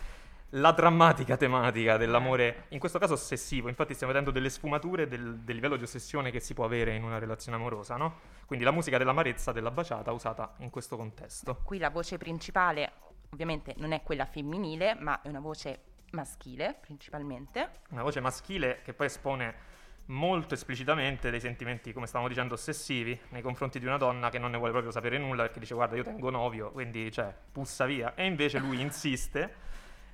la 0.50 0.72
drammatica 0.72 1.36
tematica 1.36 1.96
dell'amore, 1.96 2.64
in 2.68 2.78
questo 2.78 2.98
caso 2.98 3.14
ossessivo. 3.14 3.68
Infatti 3.68 3.94
stiamo 3.94 4.12
vedendo 4.12 4.32
delle 4.32 4.48
sfumature 4.48 5.06
del, 5.06 5.40
del 5.40 5.54
livello 5.54 5.76
di 5.76 5.82
ossessione 5.82 6.30
che 6.30 6.40
si 6.40 6.54
può 6.54 6.64
avere 6.64 6.94
in 6.94 7.02
una 7.02 7.18
relazione 7.18 7.56
amorosa, 7.58 7.96
no? 7.96 8.20
Quindi 8.46 8.64
la 8.64 8.70
musica 8.70 8.96
dell'amarezza, 8.96 9.52
della 9.52 9.70
baciata, 9.70 10.10
usata 10.12 10.54
in 10.58 10.70
questo 10.70 10.96
contesto. 10.96 11.60
Qui 11.64 11.78
la 11.78 11.90
voce 11.90 12.16
principale 12.16 12.92
ovviamente 13.30 13.74
non 13.76 13.92
è 13.92 14.02
quella 14.02 14.24
femminile, 14.24 14.96
ma 14.98 15.20
è 15.20 15.28
una 15.28 15.40
voce 15.40 15.82
maschile 16.12 16.76
principalmente. 16.80 17.70
Una 17.90 18.02
voce 18.02 18.20
maschile 18.20 18.80
che 18.82 18.94
poi 18.94 19.06
espone 19.06 19.76
molto 20.06 20.54
esplicitamente 20.54 21.30
dei 21.30 21.40
sentimenti, 21.40 21.92
come 21.92 22.06
stavamo 22.06 22.28
dicendo, 22.28 22.54
ossessivi 22.54 23.18
nei 23.28 23.42
confronti 23.42 23.78
di 23.78 23.84
una 23.84 23.98
donna 23.98 24.30
che 24.30 24.38
non 24.38 24.50
ne 24.50 24.56
vuole 24.56 24.72
proprio 24.72 24.90
sapere 24.90 25.18
nulla 25.18 25.42
perché 25.42 25.60
dice 25.60 25.74
guarda 25.74 25.96
io 25.96 26.04
tengo 26.04 26.30
novio, 26.30 26.70
quindi 26.70 27.12
cioè 27.12 27.34
pussa 27.52 27.84
via. 27.84 28.14
E 28.14 28.24
invece 28.24 28.58
lui 28.58 28.80
insiste 28.80 29.66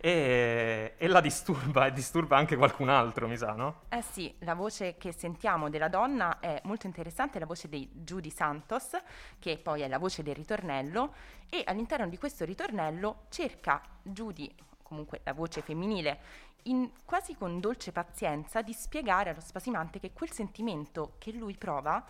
e, 0.04 0.96
e 0.98 1.08
la 1.08 1.22
disturba 1.22 1.86
e 1.86 1.92
disturba 1.92 2.36
anche 2.36 2.56
qualcun 2.56 2.90
altro, 2.90 3.26
mi 3.26 3.38
sa, 3.38 3.52
no? 3.52 3.84
Eh 3.88 4.02
sì, 4.02 4.34
la 4.40 4.54
voce 4.54 4.98
che 4.98 5.12
sentiamo 5.12 5.70
della 5.70 5.88
donna 5.88 6.40
è 6.40 6.60
molto 6.64 6.86
interessante, 6.86 7.38
la 7.38 7.46
voce 7.46 7.70
di 7.70 7.88
Judy 7.90 8.28
Santos, 8.28 8.90
che 9.38 9.56
poi 9.56 9.80
è 9.80 9.88
la 9.88 9.98
voce 9.98 10.22
del 10.22 10.34
ritornello, 10.34 11.14
e 11.48 11.62
all'interno 11.64 12.06
di 12.06 12.18
questo 12.18 12.44
ritornello 12.44 13.24
cerca 13.30 13.80
Judy, 14.02 14.54
comunque 14.82 15.22
la 15.24 15.32
voce 15.32 15.62
femminile, 15.62 16.20
in- 16.64 16.90
quasi 17.06 17.34
con 17.34 17.58
dolce 17.58 17.90
pazienza 17.90 18.60
di 18.60 18.74
spiegare 18.74 19.30
allo 19.30 19.40
spasimante 19.40 20.00
che 20.00 20.12
quel 20.12 20.30
sentimento 20.30 21.14
che 21.16 21.32
lui 21.32 21.56
prova 21.56 22.04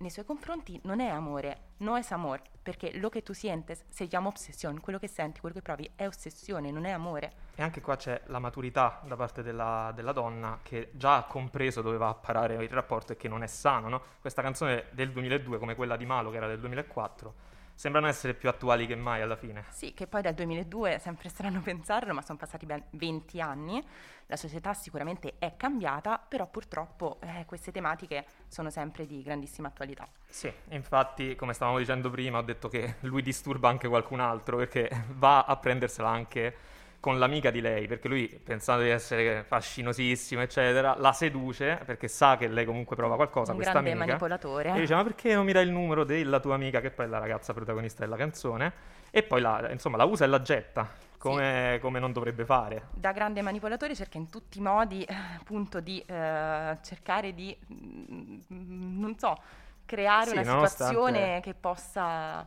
nei 0.00 0.10
suoi 0.10 0.24
confronti 0.24 0.80
non 0.84 1.00
è 1.00 1.08
amore, 1.08 1.72
no 1.78 1.96
es 1.96 2.10
amor, 2.10 2.40
perché 2.62 2.98
lo 2.98 3.10
che 3.10 3.22
tu 3.22 3.34
sientes 3.34 3.84
si 3.88 4.06
chiama 4.06 4.28
obsessione, 4.28 4.80
quello 4.80 4.98
che 4.98 5.08
senti, 5.08 5.40
quello 5.40 5.54
che 5.54 5.60
provi 5.60 5.90
è 5.94 6.06
ossessione, 6.06 6.70
non 6.70 6.86
è 6.86 6.90
amore. 6.90 7.32
E 7.54 7.62
anche 7.62 7.82
qua 7.82 7.96
c'è 7.96 8.22
la 8.26 8.38
maturità 8.38 9.02
da 9.04 9.16
parte 9.16 9.42
della, 9.42 9.92
della 9.94 10.12
donna 10.12 10.60
che 10.62 10.90
già 10.92 11.16
ha 11.16 11.24
compreso 11.24 11.82
dove 11.82 11.98
va 11.98 12.08
a 12.08 12.14
parare 12.14 12.54
il 12.64 12.70
rapporto 12.70 13.12
e 13.12 13.16
che 13.16 13.28
non 13.28 13.42
è 13.42 13.46
sano, 13.46 13.88
no? 13.88 14.02
Questa 14.20 14.40
canzone 14.40 14.86
del 14.92 15.12
2002 15.12 15.58
come 15.58 15.74
quella 15.74 15.96
di 15.96 16.06
Malo 16.06 16.30
che 16.30 16.36
era 16.38 16.46
del 16.46 16.60
2004 16.60 17.34
sembrano 17.80 18.08
essere 18.08 18.34
più 18.34 18.50
attuali 18.50 18.86
che 18.86 18.94
mai 18.94 19.22
alla 19.22 19.36
fine. 19.36 19.64
Sì, 19.70 19.94
che 19.94 20.06
poi 20.06 20.20
dal 20.20 20.34
2002 20.34 20.96
è 20.96 20.98
sempre 20.98 21.30
strano 21.30 21.62
pensarlo, 21.64 22.12
ma 22.12 22.20
sono 22.20 22.36
passati 22.36 22.66
ben 22.66 22.84
20 22.90 23.40
anni. 23.40 23.82
La 24.26 24.36
società 24.36 24.74
sicuramente 24.74 25.36
è 25.38 25.56
cambiata, 25.56 26.18
però 26.18 26.46
purtroppo 26.46 27.18
eh, 27.22 27.46
queste 27.46 27.72
tematiche 27.72 28.26
sono 28.48 28.68
sempre 28.68 29.06
di 29.06 29.22
grandissima 29.22 29.68
attualità. 29.68 30.06
Sì, 30.28 30.52
infatti, 30.68 31.34
come 31.36 31.54
stavamo 31.54 31.78
dicendo 31.78 32.10
prima, 32.10 32.36
ho 32.36 32.42
detto 32.42 32.68
che 32.68 32.96
lui 33.00 33.22
disturba 33.22 33.70
anche 33.70 33.88
qualcun 33.88 34.20
altro 34.20 34.58
perché 34.58 34.90
va 35.16 35.44
a 35.44 35.56
prendersela 35.56 36.10
anche 36.10 36.54
con 37.00 37.18
l'amica 37.18 37.50
di 37.50 37.62
lei, 37.62 37.86
perché 37.86 38.08
lui, 38.08 38.28
pensando 38.28 38.82
di 38.82 38.90
essere 38.90 39.42
fascinosissimo, 39.42 40.42
eccetera, 40.42 40.94
la 40.98 41.12
seduce 41.12 41.80
perché 41.84 42.08
sa 42.08 42.36
che 42.36 42.46
lei 42.46 42.66
comunque 42.66 42.94
prova 42.94 43.16
qualcosa, 43.16 43.52
Un 43.52 43.56
questa 43.56 43.72
grande 43.72 43.90
amica. 43.92 44.06
manipolatore. 44.06 44.74
E 44.74 44.80
dice, 44.80 44.94
ma 44.94 45.02
perché 45.02 45.34
non 45.34 45.46
mi 45.46 45.52
dai 45.52 45.64
il 45.64 45.70
numero 45.70 46.04
della 46.04 46.40
tua 46.40 46.54
amica, 46.54 46.80
che 46.80 46.90
poi 46.90 47.06
è 47.06 47.08
la 47.08 47.18
ragazza 47.18 47.54
protagonista 47.54 48.04
della 48.04 48.16
canzone, 48.16 48.72
e 49.10 49.22
poi 49.22 49.40
la, 49.40 49.70
insomma, 49.70 49.96
la 49.96 50.04
usa 50.04 50.24
e 50.24 50.28
la 50.28 50.42
getta, 50.42 50.88
come, 51.16 51.78
come 51.80 51.98
non 52.00 52.12
dovrebbe 52.12 52.44
fare. 52.44 52.88
Da 52.92 53.12
grande 53.12 53.40
manipolatore 53.40 53.94
cerca 53.94 54.18
in 54.18 54.28
tutti 54.28 54.58
i 54.58 54.60
modi 54.60 55.02
eh, 55.02 55.14
appunto 55.38 55.80
di 55.80 56.00
eh, 56.06 56.78
cercare 56.82 57.32
di, 57.32 57.56
mm, 57.72 59.00
non 59.00 59.16
so, 59.18 59.38
creare 59.86 60.26
Sì, 60.26 60.36
una 60.36 60.42
nonostante- 60.42 60.94
situazione 60.94 61.40
che 61.40 61.54
possa... 61.54 62.46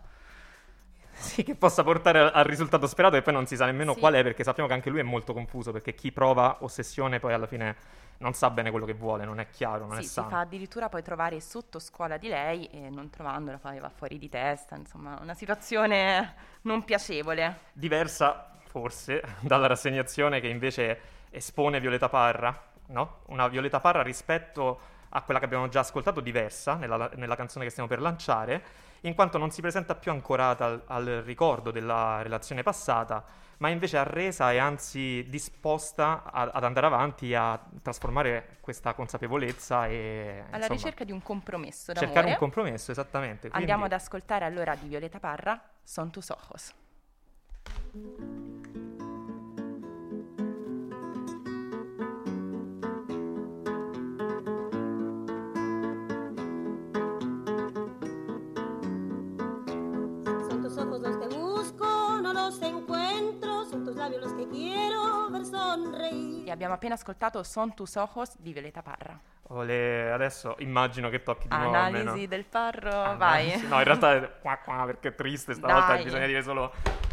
Sì, 1.24 1.44
che 1.44 1.56
possa 1.56 1.84
portare 1.84 2.20
al, 2.32 2.44
risultato 2.44 2.88
sperato 2.88 3.16
e 3.16 3.22
poi 3.22 3.34
non 3.34 3.46
si 3.46 3.56
sa 3.56 3.66
nemmeno 3.66 3.94
Sì. 3.94 4.00
qual 4.00 4.14
è, 4.14 4.24
perché 4.24 4.44
sappiamo 4.44 4.68
che 4.68 4.76
anche 4.76 4.90
lui 4.90 5.00
è 5.00 5.04
molto 5.04 5.34
confuso, 5.34 5.72
perché 5.72 5.94
chi 5.94 6.12
prova 6.12 6.58
ossessione 6.62 7.20
poi 7.20 7.34
alla 7.34 7.48
fine 7.48 7.76
non 8.18 8.34
sa 8.34 8.50
bene 8.50 8.72
quello 8.72 8.86
che 8.86 8.94
vuole, 8.94 9.26
non 9.26 9.40
è 9.40 9.50
chiaro, 9.50 9.86
non 9.86 9.98
è 9.98 10.02
Sì, 10.02 10.08
si 10.08 10.14
sano. 10.14 10.30
fa 10.30 10.40
addirittura 10.40 10.90
poi 10.90 11.02
trovare 11.02 11.40
sotto 11.42 11.80
scuola 11.80 12.18
di 12.18 12.28
lei 12.30 12.66
e 12.68 12.90
non 12.90 13.10
trovandola 13.10 13.58
poi 13.58 13.80
va 13.80 13.90
fuori 13.90 14.18
di 14.18 14.30
testa, 14.30 14.76
insomma 14.76 15.18
una 15.22 15.34
situazione 15.34 16.34
non 16.62 16.84
piacevole. 16.84 17.60
Diversa, 17.74 18.52
forse, 18.66 19.22
dalla 19.42 19.68
rassegnazione 19.68 20.40
che 20.40 20.48
invece 20.48 21.00
espone 21.32 21.80
Violeta 21.80 22.10
Parra, 22.10 22.58
no? 22.88 23.20
Una 23.28 23.48
Violeta 23.48 23.80
Parra 23.80 24.02
rispetto 24.04 24.80
a 25.10 25.22
quella 25.22 25.40
che 25.40 25.46
abbiamo 25.46 25.68
già 25.68 25.82
ascoltato 25.82 26.22
diversa 26.22 26.76
nella, 26.76 27.10
nella 27.16 27.36
canzone 27.36 27.66
che 27.66 27.72
stiamo 27.72 27.90
per 27.90 28.02
lanciare, 28.02 28.64
in 29.06 29.16
quanto 29.16 29.38
non 29.38 29.52
si 29.52 29.62
presenta 29.62 29.96
più 29.96 30.12
ancorata 30.12 30.66
al, 30.66 30.82
al 30.88 31.06
ricordo 31.26 31.72
della 31.72 32.22
relazione 32.22 32.64
passata, 32.64 33.24
ma 33.58 33.70
invece 33.70 33.98
arresa 33.98 34.52
e 34.52 34.58
anzi 34.58 35.26
disposta 35.30 36.24
a- 36.32 36.50
ad 36.54 36.64
andare 36.64 36.86
avanti 36.88 37.34
a 37.36 37.58
trasformare 37.82 38.58
questa 38.62 38.94
consapevolezza 38.94 39.88
e 39.88 40.44
Alla 40.48 40.58
insomma, 40.58 40.68
ricerca 40.76 41.04
di 41.04 41.12
un 41.12 41.22
compromesso 41.22 41.94
d'amore. 41.94 42.12
cercare 42.14 42.32
un 42.34 42.38
compromesso, 42.38 42.92
esattamente. 42.92 43.50
Andiamo 43.52 43.84
ad 43.84 43.90
Quindi- 43.90 44.06
ascoltare 44.06 44.46
allora 44.46 44.76
di 44.76 44.88
Violeta 44.88 45.20
Parra, 45.20 45.62
Son 45.84 46.10
tus 46.12 46.30
ojos. 46.30 46.74
Labios 64.04 64.34
que 64.34 64.48
quiero 64.50 65.30
ver 65.30 65.46
sonreír. 65.46 66.48
E 66.48 66.52
abbiamo 66.52 66.74
appena 66.74 66.96
ascoltato 66.96 67.44
Son 67.44 67.74
tus 67.74 67.96
ojos 67.96 68.36
di 68.38 68.52
Violeta 68.52 68.82
Parra. 68.82 69.18
Ole, 69.50 70.12
adesso 70.12 70.56
immagino 70.60 71.10
che 71.10 71.22
tocchi 71.22 71.48
di 71.48 71.56
nuovo 71.56 71.74
Analisi 71.76 72.28
del 72.28 72.46
Parro, 72.46 73.04
Ah, 73.04 73.16
vai. 73.16 73.62
No, 73.68 73.78
in 73.78 73.84
realtà 73.84 74.14
è 74.16 74.40
qua 74.42 74.58
qua 74.58 74.84
perché 74.86 75.10
è 75.10 75.16
triste 75.16 75.54
stavolta, 75.54 75.94
Dai. 75.96 76.04
bisogna 76.04 76.26
dire 76.26 76.42
solo 76.42 76.72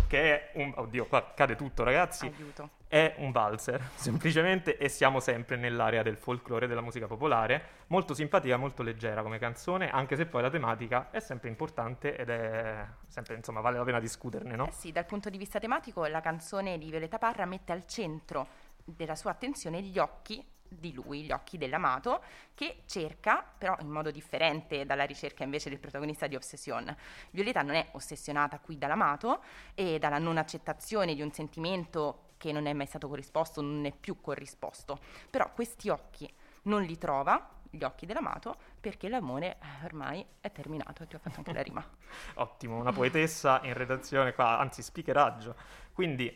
che 0.08 0.50
è 0.50 0.50
un... 0.54 0.72
Oddio, 0.74 1.06
qua 1.06 1.32
cade 1.34 1.54
tutto 1.56 1.84
ragazzi. 1.84 2.26
Aiuto. 2.26 2.70
È 2.92 3.14
un 3.18 3.30
valzer, 3.30 3.90
semplicemente, 3.94 4.76
e 4.76 4.88
siamo 4.88 5.20
sempre 5.20 5.54
nell'area 5.54 6.02
del 6.02 6.16
folklore 6.16 6.66
della 6.66 6.80
musica 6.80 7.06
popolare, 7.06 7.84
molto 7.86 8.14
simpatica, 8.14 8.56
molto 8.56 8.82
leggera 8.82 9.22
come 9.22 9.38
canzone, 9.38 9.88
anche 9.88 10.16
se 10.16 10.26
poi 10.26 10.42
la 10.42 10.50
tematica 10.50 11.08
è 11.12 11.20
sempre 11.20 11.50
importante 11.50 12.16
ed 12.16 12.30
è 12.30 12.84
sempre, 13.06 13.36
insomma, 13.36 13.60
vale 13.60 13.78
la 13.78 13.84
pena 13.84 14.00
discuterne, 14.00 14.56
no? 14.56 14.66
Eh 14.66 14.72
sì, 14.72 14.90
dal 14.90 15.06
punto 15.06 15.30
di 15.30 15.38
vista 15.38 15.60
tematico 15.60 16.04
la 16.06 16.20
canzone 16.20 16.78
di 16.78 16.90
Violeta 16.90 17.18
Parra 17.18 17.44
mette 17.44 17.70
al 17.70 17.86
centro 17.86 18.48
della 18.84 19.14
sua 19.14 19.30
attenzione 19.30 19.82
gli 19.82 20.00
occhi 20.00 20.44
di 20.66 20.92
lui, 20.92 21.22
gli 21.22 21.30
occhi 21.30 21.58
dell'amato, 21.58 22.20
che 22.54 22.82
cerca, 22.86 23.44
però 23.56 23.76
in 23.82 23.88
modo 23.88 24.10
differente 24.10 24.84
dalla 24.84 25.04
ricerca 25.04 25.44
invece 25.44 25.68
del 25.68 25.78
protagonista 25.78 26.26
di 26.26 26.34
Obsession. 26.34 26.92
Violeta 27.30 27.62
non 27.62 27.76
è 27.76 27.86
ossessionata 27.92 28.58
qui 28.58 28.78
dall'amato 28.78 29.44
e 29.76 30.00
dalla 30.00 30.18
non 30.18 30.38
accettazione 30.38 31.14
di 31.14 31.22
un 31.22 31.30
sentimento 31.30 32.24
che 32.40 32.52
non 32.52 32.64
è 32.64 32.72
mai 32.72 32.86
stato 32.86 33.06
corrisposto, 33.06 33.60
non 33.60 33.84
è 33.84 33.92
più 33.92 34.18
corrisposto. 34.18 34.98
Però 35.28 35.52
questi 35.52 35.90
occhi 35.90 36.26
non 36.62 36.82
li 36.82 36.96
trova, 36.96 37.50
gli 37.68 37.84
occhi 37.84 38.06
dell'amato, 38.06 38.56
perché 38.80 39.10
l'amore 39.10 39.58
eh, 39.60 39.84
ormai 39.84 40.24
è 40.40 40.50
terminato. 40.50 41.06
Ti 41.06 41.16
ho 41.16 41.18
fatto 41.18 41.36
anche 41.36 41.52
la 41.52 41.60
rima. 41.60 41.84
Ottimo, 42.36 42.78
una 42.78 42.92
poetessa 42.92 43.60
in 43.64 43.74
redazione 43.74 44.32
qua, 44.32 44.58
anzi 44.58 44.80
speakeraggio. 44.80 45.54
Quindi 45.92 46.34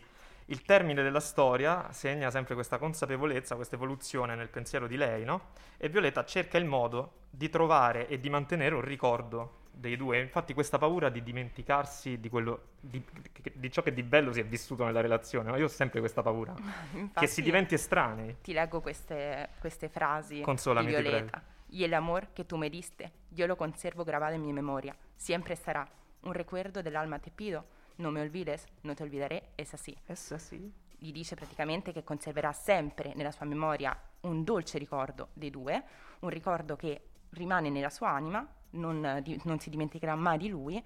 il 0.49 0.61
termine 0.61 1.03
della 1.03 1.21
storia 1.21 1.91
segna 1.91 2.31
sempre 2.31 2.53
questa 2.53 2.77
consapevolezza, 2.77 3.55
questa 3.55 3.77
evoluzione 3.77 4.35
nel 4.35 4.51
pensiero 4.51 4.87
di 4.87 4.99
lei, 4.99 5.25
no? 5.25 5.53
E 5.79 5.89
Violetta 5.89 6.27
cerca 6.27 6.59
il 6.59 6.67
modo 6.67 7.23
di 7.31 7.49
trovare 7.49 8.09
e 8.09 8.21
di 8.21 8.29
mantenere 8.29 8.75
un 8.75 8.83
ricordo 8.83 9.63
dei 9.75 9.97
due. 9.97 10.21
Infatti 10.21 10.55
questa 10.55 10.79
paura 10.79 11.09
di 11.09 11.23
dimenticarsi 11.23 12.19
di, 12.21 12.29
quello, 12.29 12.69
di, 12.81 13.03
di 13.53 13.71
ciò 13.71 13.83
che 13.83 13.93
di 13.93 14.03
bello 14.03 14.33
si 14.33 14.41
è 14.41 14.45
vissuto 14.45 14.85
nella 14.85 15.01
relazione, 15.01 15.51
no? 15.51 15.57
Io 15.57 15.65
ho 15.65 15.69
sempre 15.69 16.01
questa 16.01 16.23
paura, 16.23 16.55
che 16.93 16.99
Infatti, 16.99 17.27
si 17.27 17.43
diventi 17.43 17.75
estranei. 17.75 18.37
Ti 18.41 18.53
leggo 18.53 18.81
queste, 18.81 19.51
queste 19.59 19.89
frasi 19.89 20.41
Consolami, 20.41 20.87
di 20.87 20.93
Violeta. 20.93 21.43
Y 21.69 21.83
el 21.83 21.95
amor 21.95 22.29
que 22.29 22.45
tú 22.45 22.57
me 22.57 22.71
diste, 22.71 23.11
yo 23.31 23.47
lo 23.47 23.57
conservo 23.57 24.05
grabado 24.05 24.35
en 24.35 24.43
mi 24.43 24.53
memoria. 24.53 24.95
Siempre 25.17 25.55
estará 25.55 25.89
un 26.23 26.33
recuerdo 26.33 26.83
del 26.83 26.97
alma 26.97 27.19
te 27.19 27.31
pido. 27.31 27.65
No 27.97 28.11
me 28.11 28.21
olvides, 28.21 28.67
no 28.83 28.95
te 28.95 29.03
olvidaré, 29.03 29.51
es 29.57 29.75
así. 29.75 29.97
Essa 30.07 30.39
sì. 30.39 30.73
Gli 30.97 31.13
dice 31.13 31.35
praticamente 31.35 31.93
che 31.93 32.05
conserverà 32.05 32.53
sempre 32.53 33.13
nella 33.15 33.31
sua 33.31 33.47
memoria 33.47 33.97
un 34.21 34.45
dolce 34.45 34.79
ricordo 34.79 35.29
dei 35.33 35.51
due, 35.51 35.83
un 36.21 36.31
ricordo 36.31 36.77
che 36.77 37.03
rimane 37.31 37.71
nella 37.71 37.91
sua 37.91 38.11
anima, 38.11 38.47
non, 38.75 39.05
eh, 39.05 39.23
di- 39.23 39.41
non 39.45 39.59
si 39.59 39.71
dimenticherà 39.71 40.15
mai 40.15 40.39
di 40.39 40.49
lui, 40.49 40.83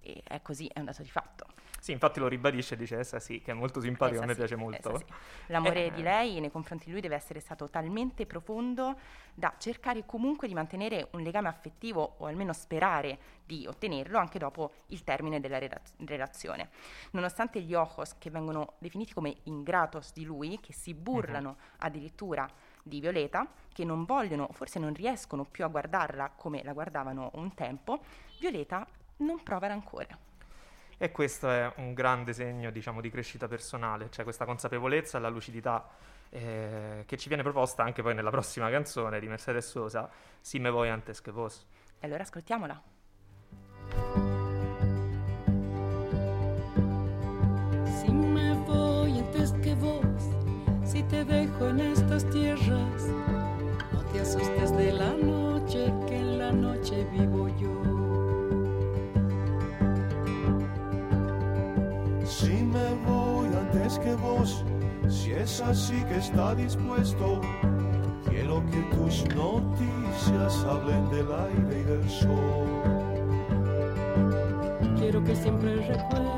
e 0.00 0.22
è 0.24 0.40
così, 0.40 0.68
è 0.72 0.78
un 0.78 0.84
dato 0.84 1.02
di 1.02 1.10
fatto. 1.10 1.46
Sì, 1.80 1.92
infatti 1.92 2.18
lo 2.18 2.26
ribadisce 2.26 2.74
e 2.74 2.76
dice 2.76 2.96
essa 2.98 3.20
sì, 3.20 3.40
che 3.40 3.52
è 3.52 3.54
molto 3.54 3.80
simpatico, 3.80 4.20
a 4.22 4.26
me 4.26 4.32
sì, 4.32 4.38
piace 4.38 4.56
molto. 4.56 4.96
sì. 4.98 5.04
L'amore 5.46 5.86
Eh. 5.86 5.92
di 5.92 6.02
lei 6.02 6.40
nei 6.40 6.50
confronti 6.50 6.86
di 6.86 6.92
lui 6.92 7.00
deve 7.00 7.14
essere 7.14 7.38
stato 7.38 7.68
talmente 7.68 8.26
profondo 8.26 8.98
da 9.34 9.54
cercare 9.58 10.04
comunque 10.04 10.48
di 10.48 10.54
mantenere 10.54 11.08
un 11.12 11.22
legame 11.22 11.48
affettivo 11.48 12.16
o 12.18 12.26
almeno 12.26 12.52
sperare 12.52 13.18
di 13.44 13.66
ottenerlo 13.68 14.18
anche 14.18 14.38
dopo 14.38 14.72
il 14.88 15.04
termine 15.04 15.38
della 15.38 15.58
rela- 15.58 15.80
relazione. 16.04 16.70
Nonostante 17.12 17.60
gli 17.60 17.74
ojos 17.74 18.16
che 18.18 18.30
vengono 18.30 18.74
definiti 18.78 19.12
come 19.12 19.36
ingratos 19.44 20.12
di 20.12 20.24
lui, 20.24 20.58
che 20.60 20.72
si 20.72 20.92
burlano 20.94 21.56
addirittura 21.78 22.48
di 22.86 23.00
Violeta, 23.00 23.46
che 23.72 23.84
non 23.84 24.04
vogliono, 24.04 24.48
forse 24.52 24.78
non 24.78 24.94
riescono 24.94 25.44
più 25.44 25.64
a 25.64 25.68
guardarla 25.68 26.32
come 26.36 26.62
la 26.62 26.72
guardavano 26.72 27.30
un 27.34 27.52
tempo, 27.54 28.00
Violeta 28.38 28.86
non 29.18 29.42
prova 29.42 29.66
rancore. 29.66 30.24
E 30.98 31.10
questo 31.10 31.50
è 31.50 31.70
un 31.76 31.92
grande 31.92 32.32
segno, 32.32 32.70
diciamo, 32.70 33.00
di 33.00 33.10
crescita 33.10 33.48
personale, 33.48 34.08
cioè 34.10 34.24
questa 34.24 34.44
consapevolezza 34.44 35.18
e 35.18 35.20
la 35.20 35.28
lucidità 35.28 35.86
eh, 36.30 37.02
che 37.06 37.16
ci 37.16 37.28
viene 37.28 37.42
proposta 37.42 37.82
anche 37.82 38.02
poi 38.02 38.14
nella 38.14 38.30
prossima 38.30 38.70
canzone 38.70 39.20
di 39.20 39.26
Mercedes 39.26 39.68
Sosa, 39.68 40.08
Si 40.40 40.58
me 40.58 40.70
voy 40.70 40.88
antes 40.88 41.20
que 41.20 41.32
vos. 41.32 41.66
E 41.98 42.06
allora 42.06 42.22
ascoltiamola. 42.22 44.34
Te 51.16 51.24
dejo 51.24 51.68
en 51.68 51.80
estas 51.80 52.28
tierras, 52.28 53.08
no 53.90 54.00
te 54.12 54.20
asustes 54.20 54.76
de 54.76 54.92
la 54.92 55.12
noche, 55.14 55.90
que 56.06 56.16
en 56.16 56.38
la 56.38 56.52
noche 56.52 57.06
vivo 57.10 57.48
yo. 57.58 57.72
Si 62.26 62.52
me 62.52 62.88
voy 63.06 63.46
antes 63.46 63.98
que 63.98 64.14
vos, 64.16 64.62
si 65.08 65.32
es 65.32 65.62
así 65.62 66.04
que 66.04 66.16
está 66.16 66.54
dispuesto, 66.54 67.40
quiero 68.28 68.62
que 68.66 68.80
tus 68.94 69.24
noticias 69.34 70.64
hablen 70.68 71.08
del 71.08 71.28
aire 71.32 71.80
y 71.80 71.84
del 71.84 72.10
sol. 72.10 72.68
Quiero 74.98 75.24
que 75.24 75.34
siempre 75.34 75.76
recuerdes. 75.76 76.35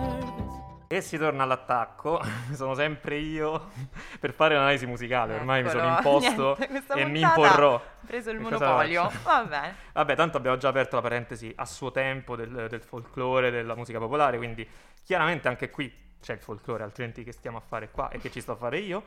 E 0.99 1.01
si 1.01 1.17
torna 1.17 1.45
all'attacco, 1.45 2.21
sono 2.55 2.75
sempre 2.75 3.19
io 3.19 3.71
per 4.19 4.33
fare 4.33 4.57
l'analisi 4.57 4.85
musicale, 4.85 5.35
ormai 5.37 5.63
mi 5.63 5.71
sono 5.71 5.97
Eccolo. 5.97 6.17
imposto 6.27 6.57
Niente, 6.59 6.93
e 6.95 7.05
mi 7.05 7.21
imporrò. 7.21 7.77
ha 7.77 7.81
preso 8.05 8.31
il 8.31 8.39
Che 8.39 8.43
monopolio. 8.43 9.09
Va 9.23 9.45
bene. 9.45 9.75
Vabbè, 9.93 10.17
tanto 10.17 10.39
abbiamo 10.39 10.57
già 10.57 10.69
aperto 10.71 10.97
la 10.97 11.03
parentesi 11.03 11.53
a 11.55 11.65
suo 11.67 11.93
tempo 11.93 12.35
del, 12.35 12.67
del 12.69 12.83
folklore, 12.83 13.53
della 13.53 13.77
musica 13.77 14.01
popolare, 14.01 14.39
quindi 14.39 14.69
chiaramente 15.05 15.47
anche 15.47 15.71
qui 15.71 15.89
c'è 16.21 16.33
il 16.33 16.41
folklore, 16.41 16.83
altrimenti 16.83 17.23
che 17.23 17.31
stiamo 17.31 17.59
a 17.59 17.63
fare 17.65 17.91
qua 17.93 18.09
e 18.09 18.19
che 18.19 18.29
ci 18.33 18.41
sto 18.41 18.53
a 18.53 18.57
fare 18.57 18.79
io, 18.79 19.01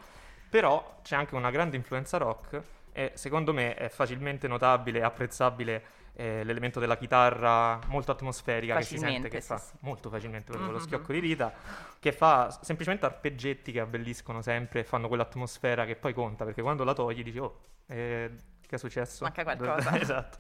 però 0.50 1.00
c'è 1.04 1.18
anche 1.18 1.36
una 1.36 1.52
grande 1.52 1.76
influenza 1.76 2.18
rock 2.18 2.62
e 2.94 3.12
secondo 3.16 3.52
me 3.52 3.74
è 3.74 3.90
facilmente 3.90 4.48
notabile 4.48 5.00
e 5.00 5.04
apprezzabile 5.04 5.84
eh, 6.14 6.44
l'elemento 6.44 6.80
della 6.80 6.98
chitarra 6.98 7.80
molto 7.88 8.12
atmosferica 8.12 8.76
che 8.78 8.84
si 8.84 8.98
sente 8.98 9.30
che 9.30 9.42
sì, 9.42 9.48
fa 9.48 9.58
sì. 9.58 9.74
molto 9.82 10.10
facilmente 10.10 10.52
con 10.52 10.66
lo 10.66 10.72
Mhm. 10.74 10.80
schiocco 10.80 11.14
di 11.14 11.22
dita 11.22 11.54
che 12.00 12.12
fa 12.12 12.50
semplicemente 12.62 13.06
arpeggetti 13.06 13.72
che 13.72 13.80
abbelliscono 13.80 14.42
sempre 14.42 14.82
e 14.82 14.84
fanno 14.84 15.08
quell'atmosfera 15.08 15.86
che 15.86 15.96
poi 15.96 16.14
conta 16.14 16.44
perché 16.46 16.62
quando 16.62 16.84
la 16.84 16.94
togli 16.94 17.24
dici 17.24 17.38
oh 17.38 17.60
eh, 17.88 18.32
che 18.68 18.76
è 18.76 18.80
successo? 18.80 19.24
Manca 19.26 19.44
qualcosa. 19.44 20.00
esatto 20.00 20.38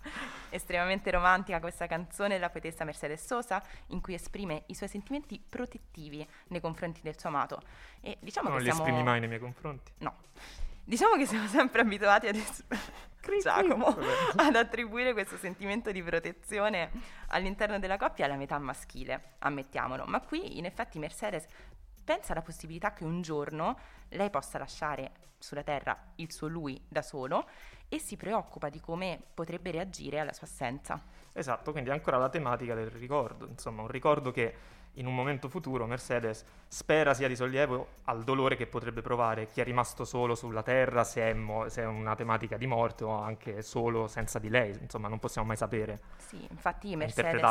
Estremamente 0.49 1.11
romantica 1.11 1.59
questa 1.59 1.87
canzone 1.87 2.35
della 2.35 2.49
poetessa 2.49 2.83
Mercedes 2.83 3.25
Sosa, 3.25 3.61
in 3.87 4.01
cui 4.01 4.13
esprime 4.13 4.63
i 4.67 4.75
suoi 4.75 4.89
sentimenti 4.89 5.41
protettivi 5.47 6.25
nei 6.47 6.59
confronti 6.59 6.99
del 7.01 7.17
suo 7.17 7.29
amato. 7.29 7.61
E 8.01 8.17
diciamo 8.19 8.49
non 8.49 8.57
che 8.57 8.63
li 8.65 8.69
siamo... 8.69 8.85
esprimi 8.85 9.03
mai 9.03 9.19
nei 9.19 9.27
miei 9.29 9.39
confronti 9.39 9.91
No. 9.99 10.15
Diciamo 10.83 11.15
che 11.15 11.25
siamo 11.25 11.47
sempre 11.47 11.81
abituati 11.81 12.27
ad, 12.27 12.35
es- 12.35 12.63
Giacomo, 13.39 13.95
ad 14.35 14.55
attribuire 14.55 15.13
questo 15.13 15.37
sentimento 15.37 15.91
di 15.91 16.01
protezione 16.03 16.91
all'interno 17.27 17.79
della 17.79 17.97
coppia 17.97 18.25
alla 18.25 18.35
metà 18.35 18.57
maschile, 18.59 19.35
ammettiamolo. 19.39 20.05
Ma 20.05 20.21
qui 20.21 20.57
in 20.57 20.65
effetti 20.65 20.99
Mercedes 20.99 21.45
pensa 22.03 22.33
alla 22.33 22.41
possibilità 22.41 22.93
che 22.93 23.03
un 23.03 23.21
giorno 23.21 23.77
lei 24.09 24.29
possa 24.29 24.57
lasciare 24.57 25.11
sulla 25.37 25.63
terra 25.63 25.97
il 26.15 26.31
suo 26.31 26.47
lui 26.47 26.79
da 26.87 27.01
solo 27.01 27.47
e 27.87 27.99
si 27.99 28.15
preoccupa 28.15 28.69
di 28.69 28.79
come 28.79 29.19
potrebbe 29.33 29.71
reagire 29.71 30.19
alla 30.19 30.33
sua 30.33 30.47
assenza. 30.47 31.01
Esatto, 31.33 31.71
quindi 31.71 31.89
ancora 31.89 32.17
la 32.17 32.29
tematica 32.29 32.75
del 32.75 32.89
ricordo, 32.89 33.47
insomma 33.47 33.81
un 33.81 33.87
ricordo 33.87 34.31
che 34.31 34.55
in 34.95 35.05
un 35.05 35.15
momento 35.15 35.47
futuro 35.47 35.85
Mercedes 35.85 36.43
spera 36.67 37.13
sia 37.13 37.27
di 37.27 37.35
sollievo 37.35 37.87
al 38.05 38.23
dolore 38.23 38.55
che 38.55 38.67
potrebbe 38.67 39.01
provare 39.01 39.45
chi 39.45 39.61
è 39.61 39.63
rimasto 39.63 40.03
solo 40.03 40.35
sulla 40.35 40.63
Terra, 40.63 41.03
se 41.03 41.21
è, 41.21 41.33
mo- 41.33 41.69
se 41.69 41.83
è 41.83 41.85
una 41.85 42.15
tematica 42.15 42.57
di 42.57 42.67
morte 42.67 43.03
o 43.03 43.11
anche 43.11 43.61
solo 43.61 44.07
senza 44.07 44.39
di 44.39 44.49
lei, 44.49 44.77
insomma 44.81 45.07
non 45.07 45.19
possiamo 45.19 45.47
mai 45.47 45.57
sapere. 45.57 46.01
Sì, 46.17 46.45
infatti 46.49 46.95
Mercedes. 46.95 47.41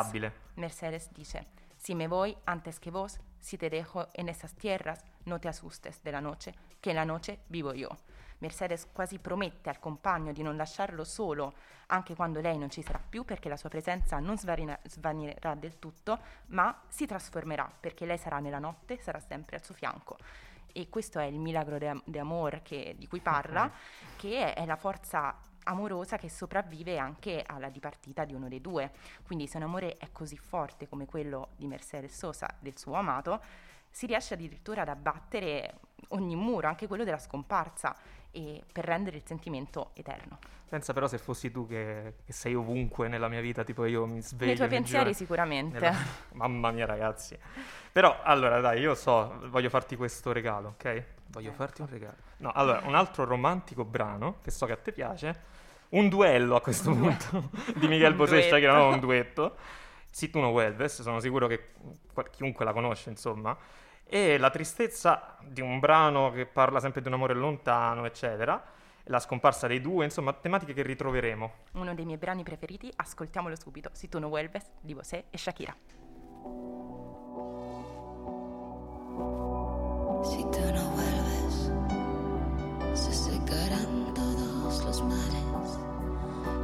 Mercedes 0.55 1.11
dice, 1.13 1.47
si 1.77 1.95
me 1.95 2.07
voy 2.09 2.37
antes 2.45 2.79
que 2.79 2.91
vos, 2.91 3.19
si 3.39 3.57
te 3.57 3.71
dejo 3.71 4.09
en 4.13 4.29
esas 4.29 4.55
tierras, 4.55 5.03
no 5.25 5.39
te 5.39 5.49
asustes 5.49 6.03
de 6.03 6.11
la 6.11 6.21
noche, 6.21 6.55
que 6.81 6.91
en 6.91 6.97
la 6.97 7.05
noche 7.05 7.41
vivo 7.49 7.73
yo. 7.73 7.89
Mercedes 8.41 8.89
quasi 8.93 9.19
promette 9.19 9.69
al 9.71 9.79
compagno 9.79 10.33
di 10.33 10.43
non 10.43 10.57
lasciarlo 10.57 11.05
solo 11.05 11.55
anche 11.87 12.15
quando 12.15 12.41
lei 12.41 12.57
non 12.57 12.71
ci 12.71 12.83
sarà 12.83 13.01
più 13.07 13.25
perché 13.25 13.49
la 13.49 13.57
sua 13.57 13.69
presenza 13.69 14.19
non 14.19 14.39
svarina- 14.39 14.79
svanirà 14.85 15.55
del 15.55 15.79
tutto, 15.79 16.19
ma 16.47 16.83
si 16.89 17.07
trasformerà 17.07 17.71
perché 17.81 18.07
lei 18.07 18.19
sarà 18.19 18.39
nella 18.39 18.59
notte, 18.59 18.99
sarà 19.01 19.19
sempre 19.19 19.57
al 19.57 19.65
suo 19.65 19.75
fianco. 19.75 20.17
E 20.73 20.89
questo 20.89 21.19
è 21.19 21.25
il 21.25 21.39
milagro 21.39 21.79
de, 21.79 22.01
de 22.05 22.19
amor 22.19 22.63
che- 22.63 22.95
di 22.97 23.09
cui 23.09 23.21
parla, 23.21 23.71
che 24.17 24.55
è, 24.55 24.55
è 24.55 24.67
la 24.67 24.77
forza 24.77 25.49
amorosa 25.65 26.17
che 26.17 26.29
sopravvive 26.29 26.97
anche 26.97 27.43
alla 27.47 27.69
dipartita 27.69 28.25
di 28.25 28.35
uno 28.35 28.49
dei 28.49 28.61
due. 28.61 28.93
Quindi 29.25 29.47
se 29.47 29.57
un 29.57 29.65
amore 29.65 29.97
è 29.99 30.11
così 30.13 30.37
forte 30.37 30.89
come 30.89 31.07
quello 31.07 31.49
di 31.57 31.67
Mercedes 31.67 32.17
Sosa, 32.17 32.49
del 32.59 32.79
suo 32.79 32.95
amato, 32.95 33.43
si 33.91 34.07
riesce 34.07 34.35
addirittura 34.35 34.83
ad 34.83 34.89
abbattere 34.89 35.75
ogni 36.09 36.37
muro, 36.37 36.69
anche 36.69 36.87
quello 36.87 37.05
della 37.05 37.19
scomparsa, 37.19 37.95
e 38.31 38.63
per 38.73 38.85
rendere 38.85 39.17
il 39.17 39.23
sentimento 39.27 39.91
eterno. 39.95 40.39
Pensa 40.69 40.93
però 40.93 41.09
se 41.09 41.19
fossi 41.19 41.51
tu 41.51 41.67
che, 41.67 42.15
che 42.25 42.33
sei 42.33 42.55
ovunque 42.55 43.09
nella 43.09 43.27
mia 43.29 43.41
vita, 43.41 43.65
tipo 43.65 43.85
io 43.87 44.07
mi 44.07 44.21
sveglio... 44.23 44.47
Nei 44.47 44.55
tuoi 44.57 44.69
pensieri 44.69 45.05
giro- 45.07 45.17
sicuramente. 45.17 45.79
nella- 45.81 45.97
Mamma 46.35 46.71
mia 46.71 46.87
ragazzi. 46.87 47.37
Però 47.91 48.21
allora 48.23 48.61
dai, 48.61 48.79
io 48.81 48.95
so, 48.95 49.49
voglio 49.49 49.69
farti 49.69 49.97
questo 49.97 50.31
regalo, 50.31 50.69
ok? 50.77 51.05
Voglio 51.27 51.49
Ecco. 51.49 51.57
farti 51.57 51.81
un 51.81 51.89
regalo. 51.89 52.15
No, 52.39 52.53
allora, 52.53 52.83
un 52.87 52.95
altro 52.95 53.25
romantico 53.25 53.85
brano, 53.85 54.37
che 54.43 54.53
so 54.53 54.67
che 54.67 54.73
a 54.73 54.77
te 54.77 54.93
piace, 54.93 55.41
un 55.91 56.09
duello 56.09 56.55
a 56.55 56.61
questo 56.61 56.91
punto, 56.95 57.51
di 57.75 57.89
Miguel 57.89 58.13
Un 58.13 58.17
Bosé, 58.19 58.37
duetto. 58.39 58.57
chiamava 58.59 58.87
un 58.95 59.01
duetto. 59.01 59.57
Si 60.11 60.29
tu 60.29 60.41
no 60.41 60.51
vuelves, 60.51 61.03
sono 61.03 61.21
sicuro 61.21 61.47
che 61.47 61.75
chiunque 62.33 62.65
la 62.65 62.73
conosce, 62.73 63.11
insomma. 63.11 63.57
E 64.05 64.39
la 64.39 64.51
tristezza 64.51 65.37
di 65.41 65.61
un 65.61 65.79
brano 65.79 66.33
che 66.33 66.47
parla 66.47 66.81
sempre 66.81 67.01
di 67.01 67.07
un 67.09 67.15
amore 67.15 67.35
lontano, 67.35 68.05
eccetera. 68.05 68.63
La 69.05 69.21
scomparsa 69.21 69.67
dei 69.67 69.81
due, 69.81 70.05
insomma, 70.05 70.33
tematiche 70.33 70.75
che 70.75 70.83
ritroveremo. 70.83 71.53
Uno 71.73 71.95
dei 71.95 72.05
miei 72.05 72.19
brani 72.19 72.43
preferiti, 72.43 72.93
ascoltiamolo 72.95 73.57
subito, 73.57 73.91
Si 73.93 74.09
tu 74.09 74.19
no 74.19 74.29
vuelves, 74.29 74.69
di 74.81 74.95
Bosé 74.95 75.25
e 75.31 75.39
Shakira. 75.39 75.75
Si 80.23 80.43
tú 80.51 80.61
no 80.73 80.91
vuelves, 80.91 81.73
se 82.95 83.13
secarán 83.13 84.13
todos 84.13 84.85
los 84.85 85.03
mares. 85.03 85.79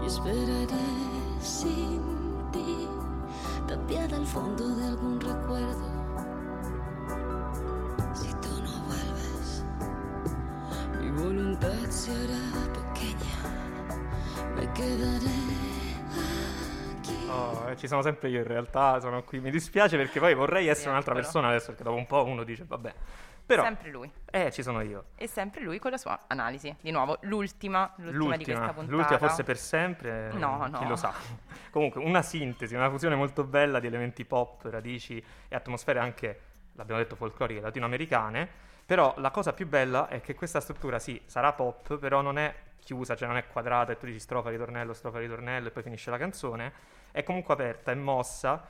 Y 0.03 0.07
esperaré 0.07 1.41
sin 1.41 2.16
tapiada 3.87 4.17
al 4.17 4.27
fondo 4.27 4.75
de 4.75 4.85
algún 4.85 5.21
recuerdo. 5.21 5.87
Si 8.15 8.33
tú 8.41 8.63
no 8.63 8.83
vuelves, 8.85 9.65
mi 11.01 11.11
voluntad 11.11 11.89
se 11.89 12.11
hará 12.11 12.73
pequeña. 12.73 13.37
Me 14.57 14.73
quedaré. 14.73 15.67
Oh, 17.29 17.69
eh, 17.69 17.77
ci 17.77 17.87
sono 17.87 18.03
sempre 18.03 18.29
io 18.29 18.39
in 18.39 18.47
realtà, 18.47 18.99
sono 19.01 19.23
qui. 19.23 19.39
Mi 19.39 19.51
dispiace 19.51 19.97
perché 19.97 20.19
poi 20.19 20.35
vorrei 20.35 20.67
essere 20.67 20.91
un'altra 20.91 21.15
persona 21.15 21.49
adesso, 21.49 21.67
perché 21.67 21.85
dopo 21.85 21.97
un 21.97 22.07
po' 22.07 22.25
uno 22.25 22.43
dice, 22.43 22.65
vabbè. 22.67 22.95
Però, 23.47 23.63
Sempre 23.63 23.91
lui. 23.91 24.11
eh, 24.33 24.51
ci 24.51 24.63
sono 24.65 24.81
io. 24.81 25.05
E 25.15 25.29
sempre 25.29 25.61
lui 25.63 25.79
con 25.79 25.93
la 25.93 25.97
sua 25.99 26.25
analisi. 26.27 26.75
Di 26.81 26.91
nuovo, 26.91 27.19
l'ultima, 27.21 27.93
l'ultima, 27.99 28.37
di 28.37 28.45
questa 28.45 28.73
puntata. 28.73 28.91
l'ultima 28.97 29.19
forse 29.19 29.45
per 29.45 29.57
sempre, 29.57 30.31
eh, 30.33 30.37
No, 30.37 30.65
chi 30.75 30.83
no. 30.83 30.89
lo 30.89 30.97
sa. 30.97 31.13
Comunque, 31.71 32.03
una 32.03 32.23
sintesi, 32.23 32.75
una 32.75 32.91
fusione 32.91 33.15
molto 33.15 33.45
bella 33.45 33.79
di 33.79 33.87
elementi 33.87 34.25
pop, 34.25 34.65
radici 34.65 35.25
e 35.49 35.55
atmosfere 35.55 36.01
anche, 36.01 36.41
l'abbiamo 36.73 37.01
detto, 37.01 37.15
folcloriche 37.15 37.61
latinoamericane. 37.61 38.49
Però 38.85 39.15
la 39.19 39.31
cosa 39.31 39.53
più 39.53 39.67
bella 39.69 40.09
è 40.09 40.21
che 40.21 40.35
questa 40.35 40.61
struttura, 40.61 40.99
sì, 40.99 41.21
sarà 41.27 41.53
pop, 41.53 41.99
però 41.99 42.21
non 42.23 42.39
è 42.39 42.53
chiusa, 42.81 43.15
cioè 43.17 43.27
non 43.29 43.37
è 43.37 43.47
quadrata 43.47 43.93
e 43.93 43.97
tu 43.97 44.07
dici 44.07 44.21
strofa, 44.21 44.51
ritornello, 44.51 44.93
strofa, 44.93 45.19
ritornello 45.19 45.69
e 45.69 45.71
poi 45.71 45.83
finisce 45.85 46.11
la 46.11 46.19
canzone. 46.19 46.73
È 47.13 47.23
comunque 47.23 47.55
aperta, 47.55 47.91
è 47.93 47.95
mossa, 47.95 48.65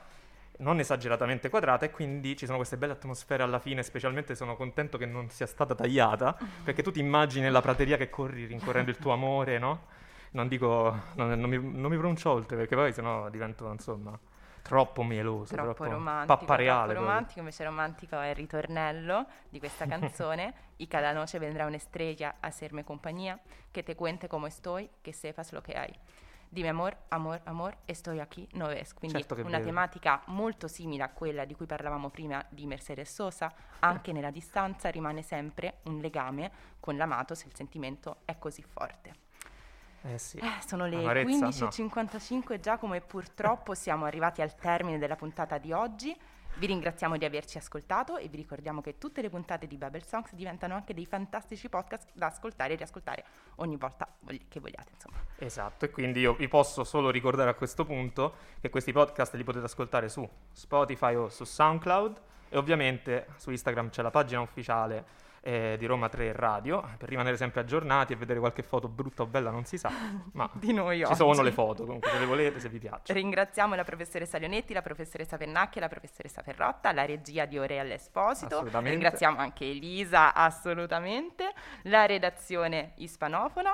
non 0.57 0.79
esageratamente 0.79 1.49
quadrata 1.49 1.85
e 1.85 1.91
quindi 1.91 2.35
ci 2.35 2.45
sono 2.45 2.57
queste 2.57 2.77
belle 2.77 2.93
atmosfere 2.93 3.43
alla 3.43 3.59
fine, 3.59 3.83
specialmente 3.83 4.35
sono 4.35 4.55
contento 4.55 4.97
che 4.97 5.05
non 5.05 5.29
sia 5.29 5.45
stata 5.45 5.75
tagliata, 5.75 6.37
perché 6.63 6.81
tu 6.81 6.91
ti 6.91 6.99
immagini 6.99 7.49
la 7.49 7.61
prateria 7.61 7.97
che 7.97 8.09
corri 8.09 8.45
rincorrendo 8.45 8.91
il 8.91 8.97
tuo 8.97 9.11
amore, 9.13 9.59
no? 9.59 9.85
Non 10.31 10.47
dico, 10.47 10.95
non, 11.15 11.39
non 11.39 11.49
mi, 11.49 11.57
non 11.57 11.89
mi 11.89 11.97
pronuncio 11.97 12.29
oltre 12.29 12.57
perché 12.57 12.75
poi 12.75 12.91
sennò 12.91 13.29
divento, 13.29 13.71
insomma, 13.71 14.17
troppo 14.61 15.03
mieloso, 15.03 15.55
troppo 15.55 15.73
troppo, 15.73 15.91
romantico, 15.91 16.37
pappareale. 16.37 16.69
troppo 16.69 16.91
proprio. 16.91 17.07
romantico, 17.07 17.39
invece 17.39 17.63
romantico 17.63 18.19
è 18.19 18.27
il 18.29 18.35
ritornello 18.35 19.25
di 19.49 19.59
questa 19.59 19.85
canzone. 19.87 20.53
y 20.77 20.87
cada 20.87 21.13
noche 21.13 21.39
vendrá 21.39 21.65
una 21.65 21.77
estrella 21.77 22.35
a 22.41 22.47
hacerme 22.47 22.83
compañía, 22.83 23.41
que 23.71 23.83
te 23.83 23.95
cuente 23.95 24.29
cómo 24.29 24.47
estoy, 24.47 24.89
que 25.01 25.13
sepas 25.13 25.51
lo 25.53 25.63
que 25.63 25.77
hay. 25.77 25.93
Dime 26.57 26.69
amor, 26.69 26.97
amor, 27.09 27.39
amor, 27.43 27.77
estoy 27.85 28.19
aquí, 28.19 28.47
no 28.53 28.65
ves. 28.65 28.91
Quindi 28.95 29.19
Certo 29.19 29.39
una 29.45 29.59
tematica 29.59 30.23
molto 30.29 30.67
simile 30.67 31.03
a 31.03 31.09
quella 31.09 31.45
di 31.45 31.53
cui 31.53 31.67
parlavamo 31.67 32.09
prima 32.09 32.43
di 32.49 32.65
Mercedes 32.65 33.13
Sosa, 33.13 33.53
anche 33.77 34.11
nella 34.11 34.31
distanza 34.31 34.89
rimane 34.89 35.21
sempre 35.21 35.81
un 35.83 35.99
legame 35.99 36.51
con 36.79 36.97
l'amato 36.97 37.35
se 37.35 37.45
il 37.45 37.53
sentimento 37.53 38.21
è 38.25 38.39
così 38.39 38.63
forte. 38.63 39.13
Eh 40.01 40.17
sì. 40.17 40.37
Eh, 40.37 40.65
sono 40.65 40.87
le 40.87 40.97
Amarezza? 40.97 41.45
No. 41.45 41.49
15.55 41.49 42.59
Giacomo 42.59 42.95
e 42.95 43.01
purtroppo 43.01 43.75
siamo 43.75 44.05
arrivati 44.05 44.41
al 44.41 44.55
termine 44.55 44.97
della 44.97 45.15
puntata 45.15 45.59
di 45.59 45.71
oggi. 45.71 46.17
Vi 46.57 46.65
ringraziamo 46.65 47.17
di 47.17 47.25
averci 47.25 47.59
ascoltato 47.59 48.17
e 48.17 48.27
vi 48.29 48.37
ricordiamo 48.37 48.81
che 48.81 48.97
tutte 48.97 49.21
le 49.21 49.29
puntate 49.29 49.67
di 49.67 49.77
Babel 49.77 50.03
Songs 50.03 50.33
diventano 50.33 50.73
anche 50.73 50.95
dei 50.95 51.05
fantastici 51.05 51.69
podcast 51.69 52.09
da 52.13 52.25
ascoltare 52.25 52.73
e 52.73 52.77
riascoltare 52.77 53.23
ogni 53.57 53.77
volta 53.77 54.07
che 54.47 54.59
vogliate, 54.59 54.89
insomma. 54.95 55.17
Esatto, 55.37 55.85
e 55.85 55.91
quindi 55.91 56.21
io 56.21 56.33
vi 56.33 56.47
posso 56.47 56.83
solo 56.83 57.11
ricordare 57.11 57.51
a 57.51 57.53
questo 57.53 57.85
punto 57.85 58.37
che 58.59 58.69
questi 58.69 58.91
podcast 58.91 59.35
li 59.35 59.43
potete 59.43 59.65
ascoltare 59.65 60.09
su 60.09 60.27
Spotify 60.51 61.13
o 61.13 61.29
su 61.29 61.43
SoundCloud 61.43 62.21
e 62.49 62.57
ovviamente 62.57 63.27
su 63.35 63.51
Instagram 63.51 63.89
c'è 63.89 64.01
la 64.01 64.09
pagina 64.09 64.41
ufficiale 64.41 65.05
eh, 65.47 65.75
di 65.79 65.85
Roma 65.85 66.09
3 66.09 66.33
Radio 66.33 66.83
per 66.97 67.07
rimanere 67.07 67.37
sempre 67.37 67.61
aggiornati 67.61 68.11
e 68.11 68.15
vedere 68.17 68.39
qualche 68.39 68.63
foto 68.63 68.89
brutta 68.89 69.23
o 69.23 69.27
bella 69.27 69.49
non 69.49 69.63
si 69.63 69.77
sa, 69.77 69.89
ma 70.33 70.49
Di 70.51 70.73
noi 70.73 70.97
ci 70.97 71.03
oggi. 71.05 71.15
sono 71.15 71.41
le 71.41 71.53
foto 71.53 71.85
comunque 71.85 72.09
se 72.11 72.19
le 72.19 72.25
volete, 72.25 72.59
se 72.59 72.67
vi 72.67 72.79
piace. 72.79 73.13
Ringraziamo 73.13 73.73
la 73.73 73.85
professoressa 73.85 74.37
Leonetti, 74.37 74.73
la 74.73 74.81
professoressa 74.81 75.37
Pennacchi 75.37 75.79
la 75.79 75.87
professoressa 75.87 76.41
Ferrotta, 76.41 76.91
la 76.91 77.05
regia 77.05 77.45
di 77.45 77.57
Orel 77.57 77.91
Esposito. 77.91 78.61
Ringraziamo 78.69 79.37
anche 79.37 79.63
Elisa, 79.63 80.33
assolutamente, 80.33 81.53
la 81.83 82.05
redazione 82.05 82.91
ispanofona 82.95 83.73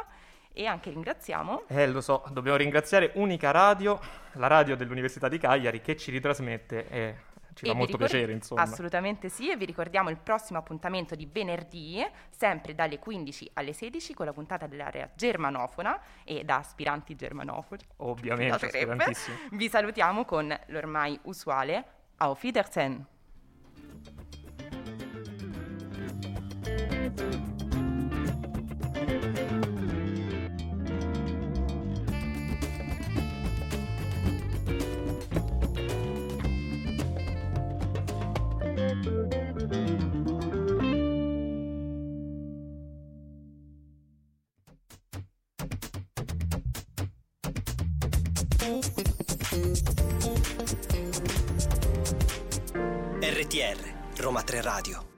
e 0.54 0.68
anche 0.68 0.92
ringraziamo 0.92 1.64
Eh, 1.70 1.88
lo 1.88 2.02
so, 2.02 2.24
dobbiamo 2.30 2.58
ringraziare 2.58 3.12
Unica 3.16 3.50
Radio, 3.50 4.00
la 4.34 4.46
radio 4.46 4.76
dell'Università 4.76 5.28
di 5.28 5.40
Cagliari 5.40 5.82
che 5.82 5.98
ci 5.98 6.12
ritrasmette 6.12 6.88
e 6.88 7.16
ci 7.54 7.66
E 7.66 7.70
fa 7.70 7.74
molto 7.74 7.94
ricor- 7.94 8.10
piacere, 8.10 8.34
insomma. 8.34 8.62
Assolutamente 8.62 9.30
sì, 9.30 9.50
e 9.52 9.58
vi 9.58 9.66
ricordiamo 9.66 10.10
il 10.10 10.18
prossimo 10.18 10.60
appuntamento 10.60 11.16
di 11.16 11.26
venerdì, 11.32 12.06
sempre 12.30 12.76
dalle 12.76 13.00
15 13.00 13.52
alle 13.54 13.74
16, 13.74 14.14
con 14.14 14.26
la 14.26 14.34
puntata 14.34 14.68
dell'area 14.68 15.10
germanofona 15.16 16.00
e 16.24 16.44
da 16.44 16.58
aspiranti 16.58 17.16
germanofoni. 17.16 17.82
Ovviamente, 17.98 18.66
aspirantissimi. 18.66 19.38
Vi 19.52 19.70
salutiamo 19.70 20.26
con 20.26 20.58
l'ormai 20.68 21.20
usuale 21.24 21.86
Auf 22.18 22.42
Wiedersehen. 22.44 23.06
RTR, 53.44 53.78
Roma 54.18 54.42
3 54.44 54.62
Radio. 54.62 55.13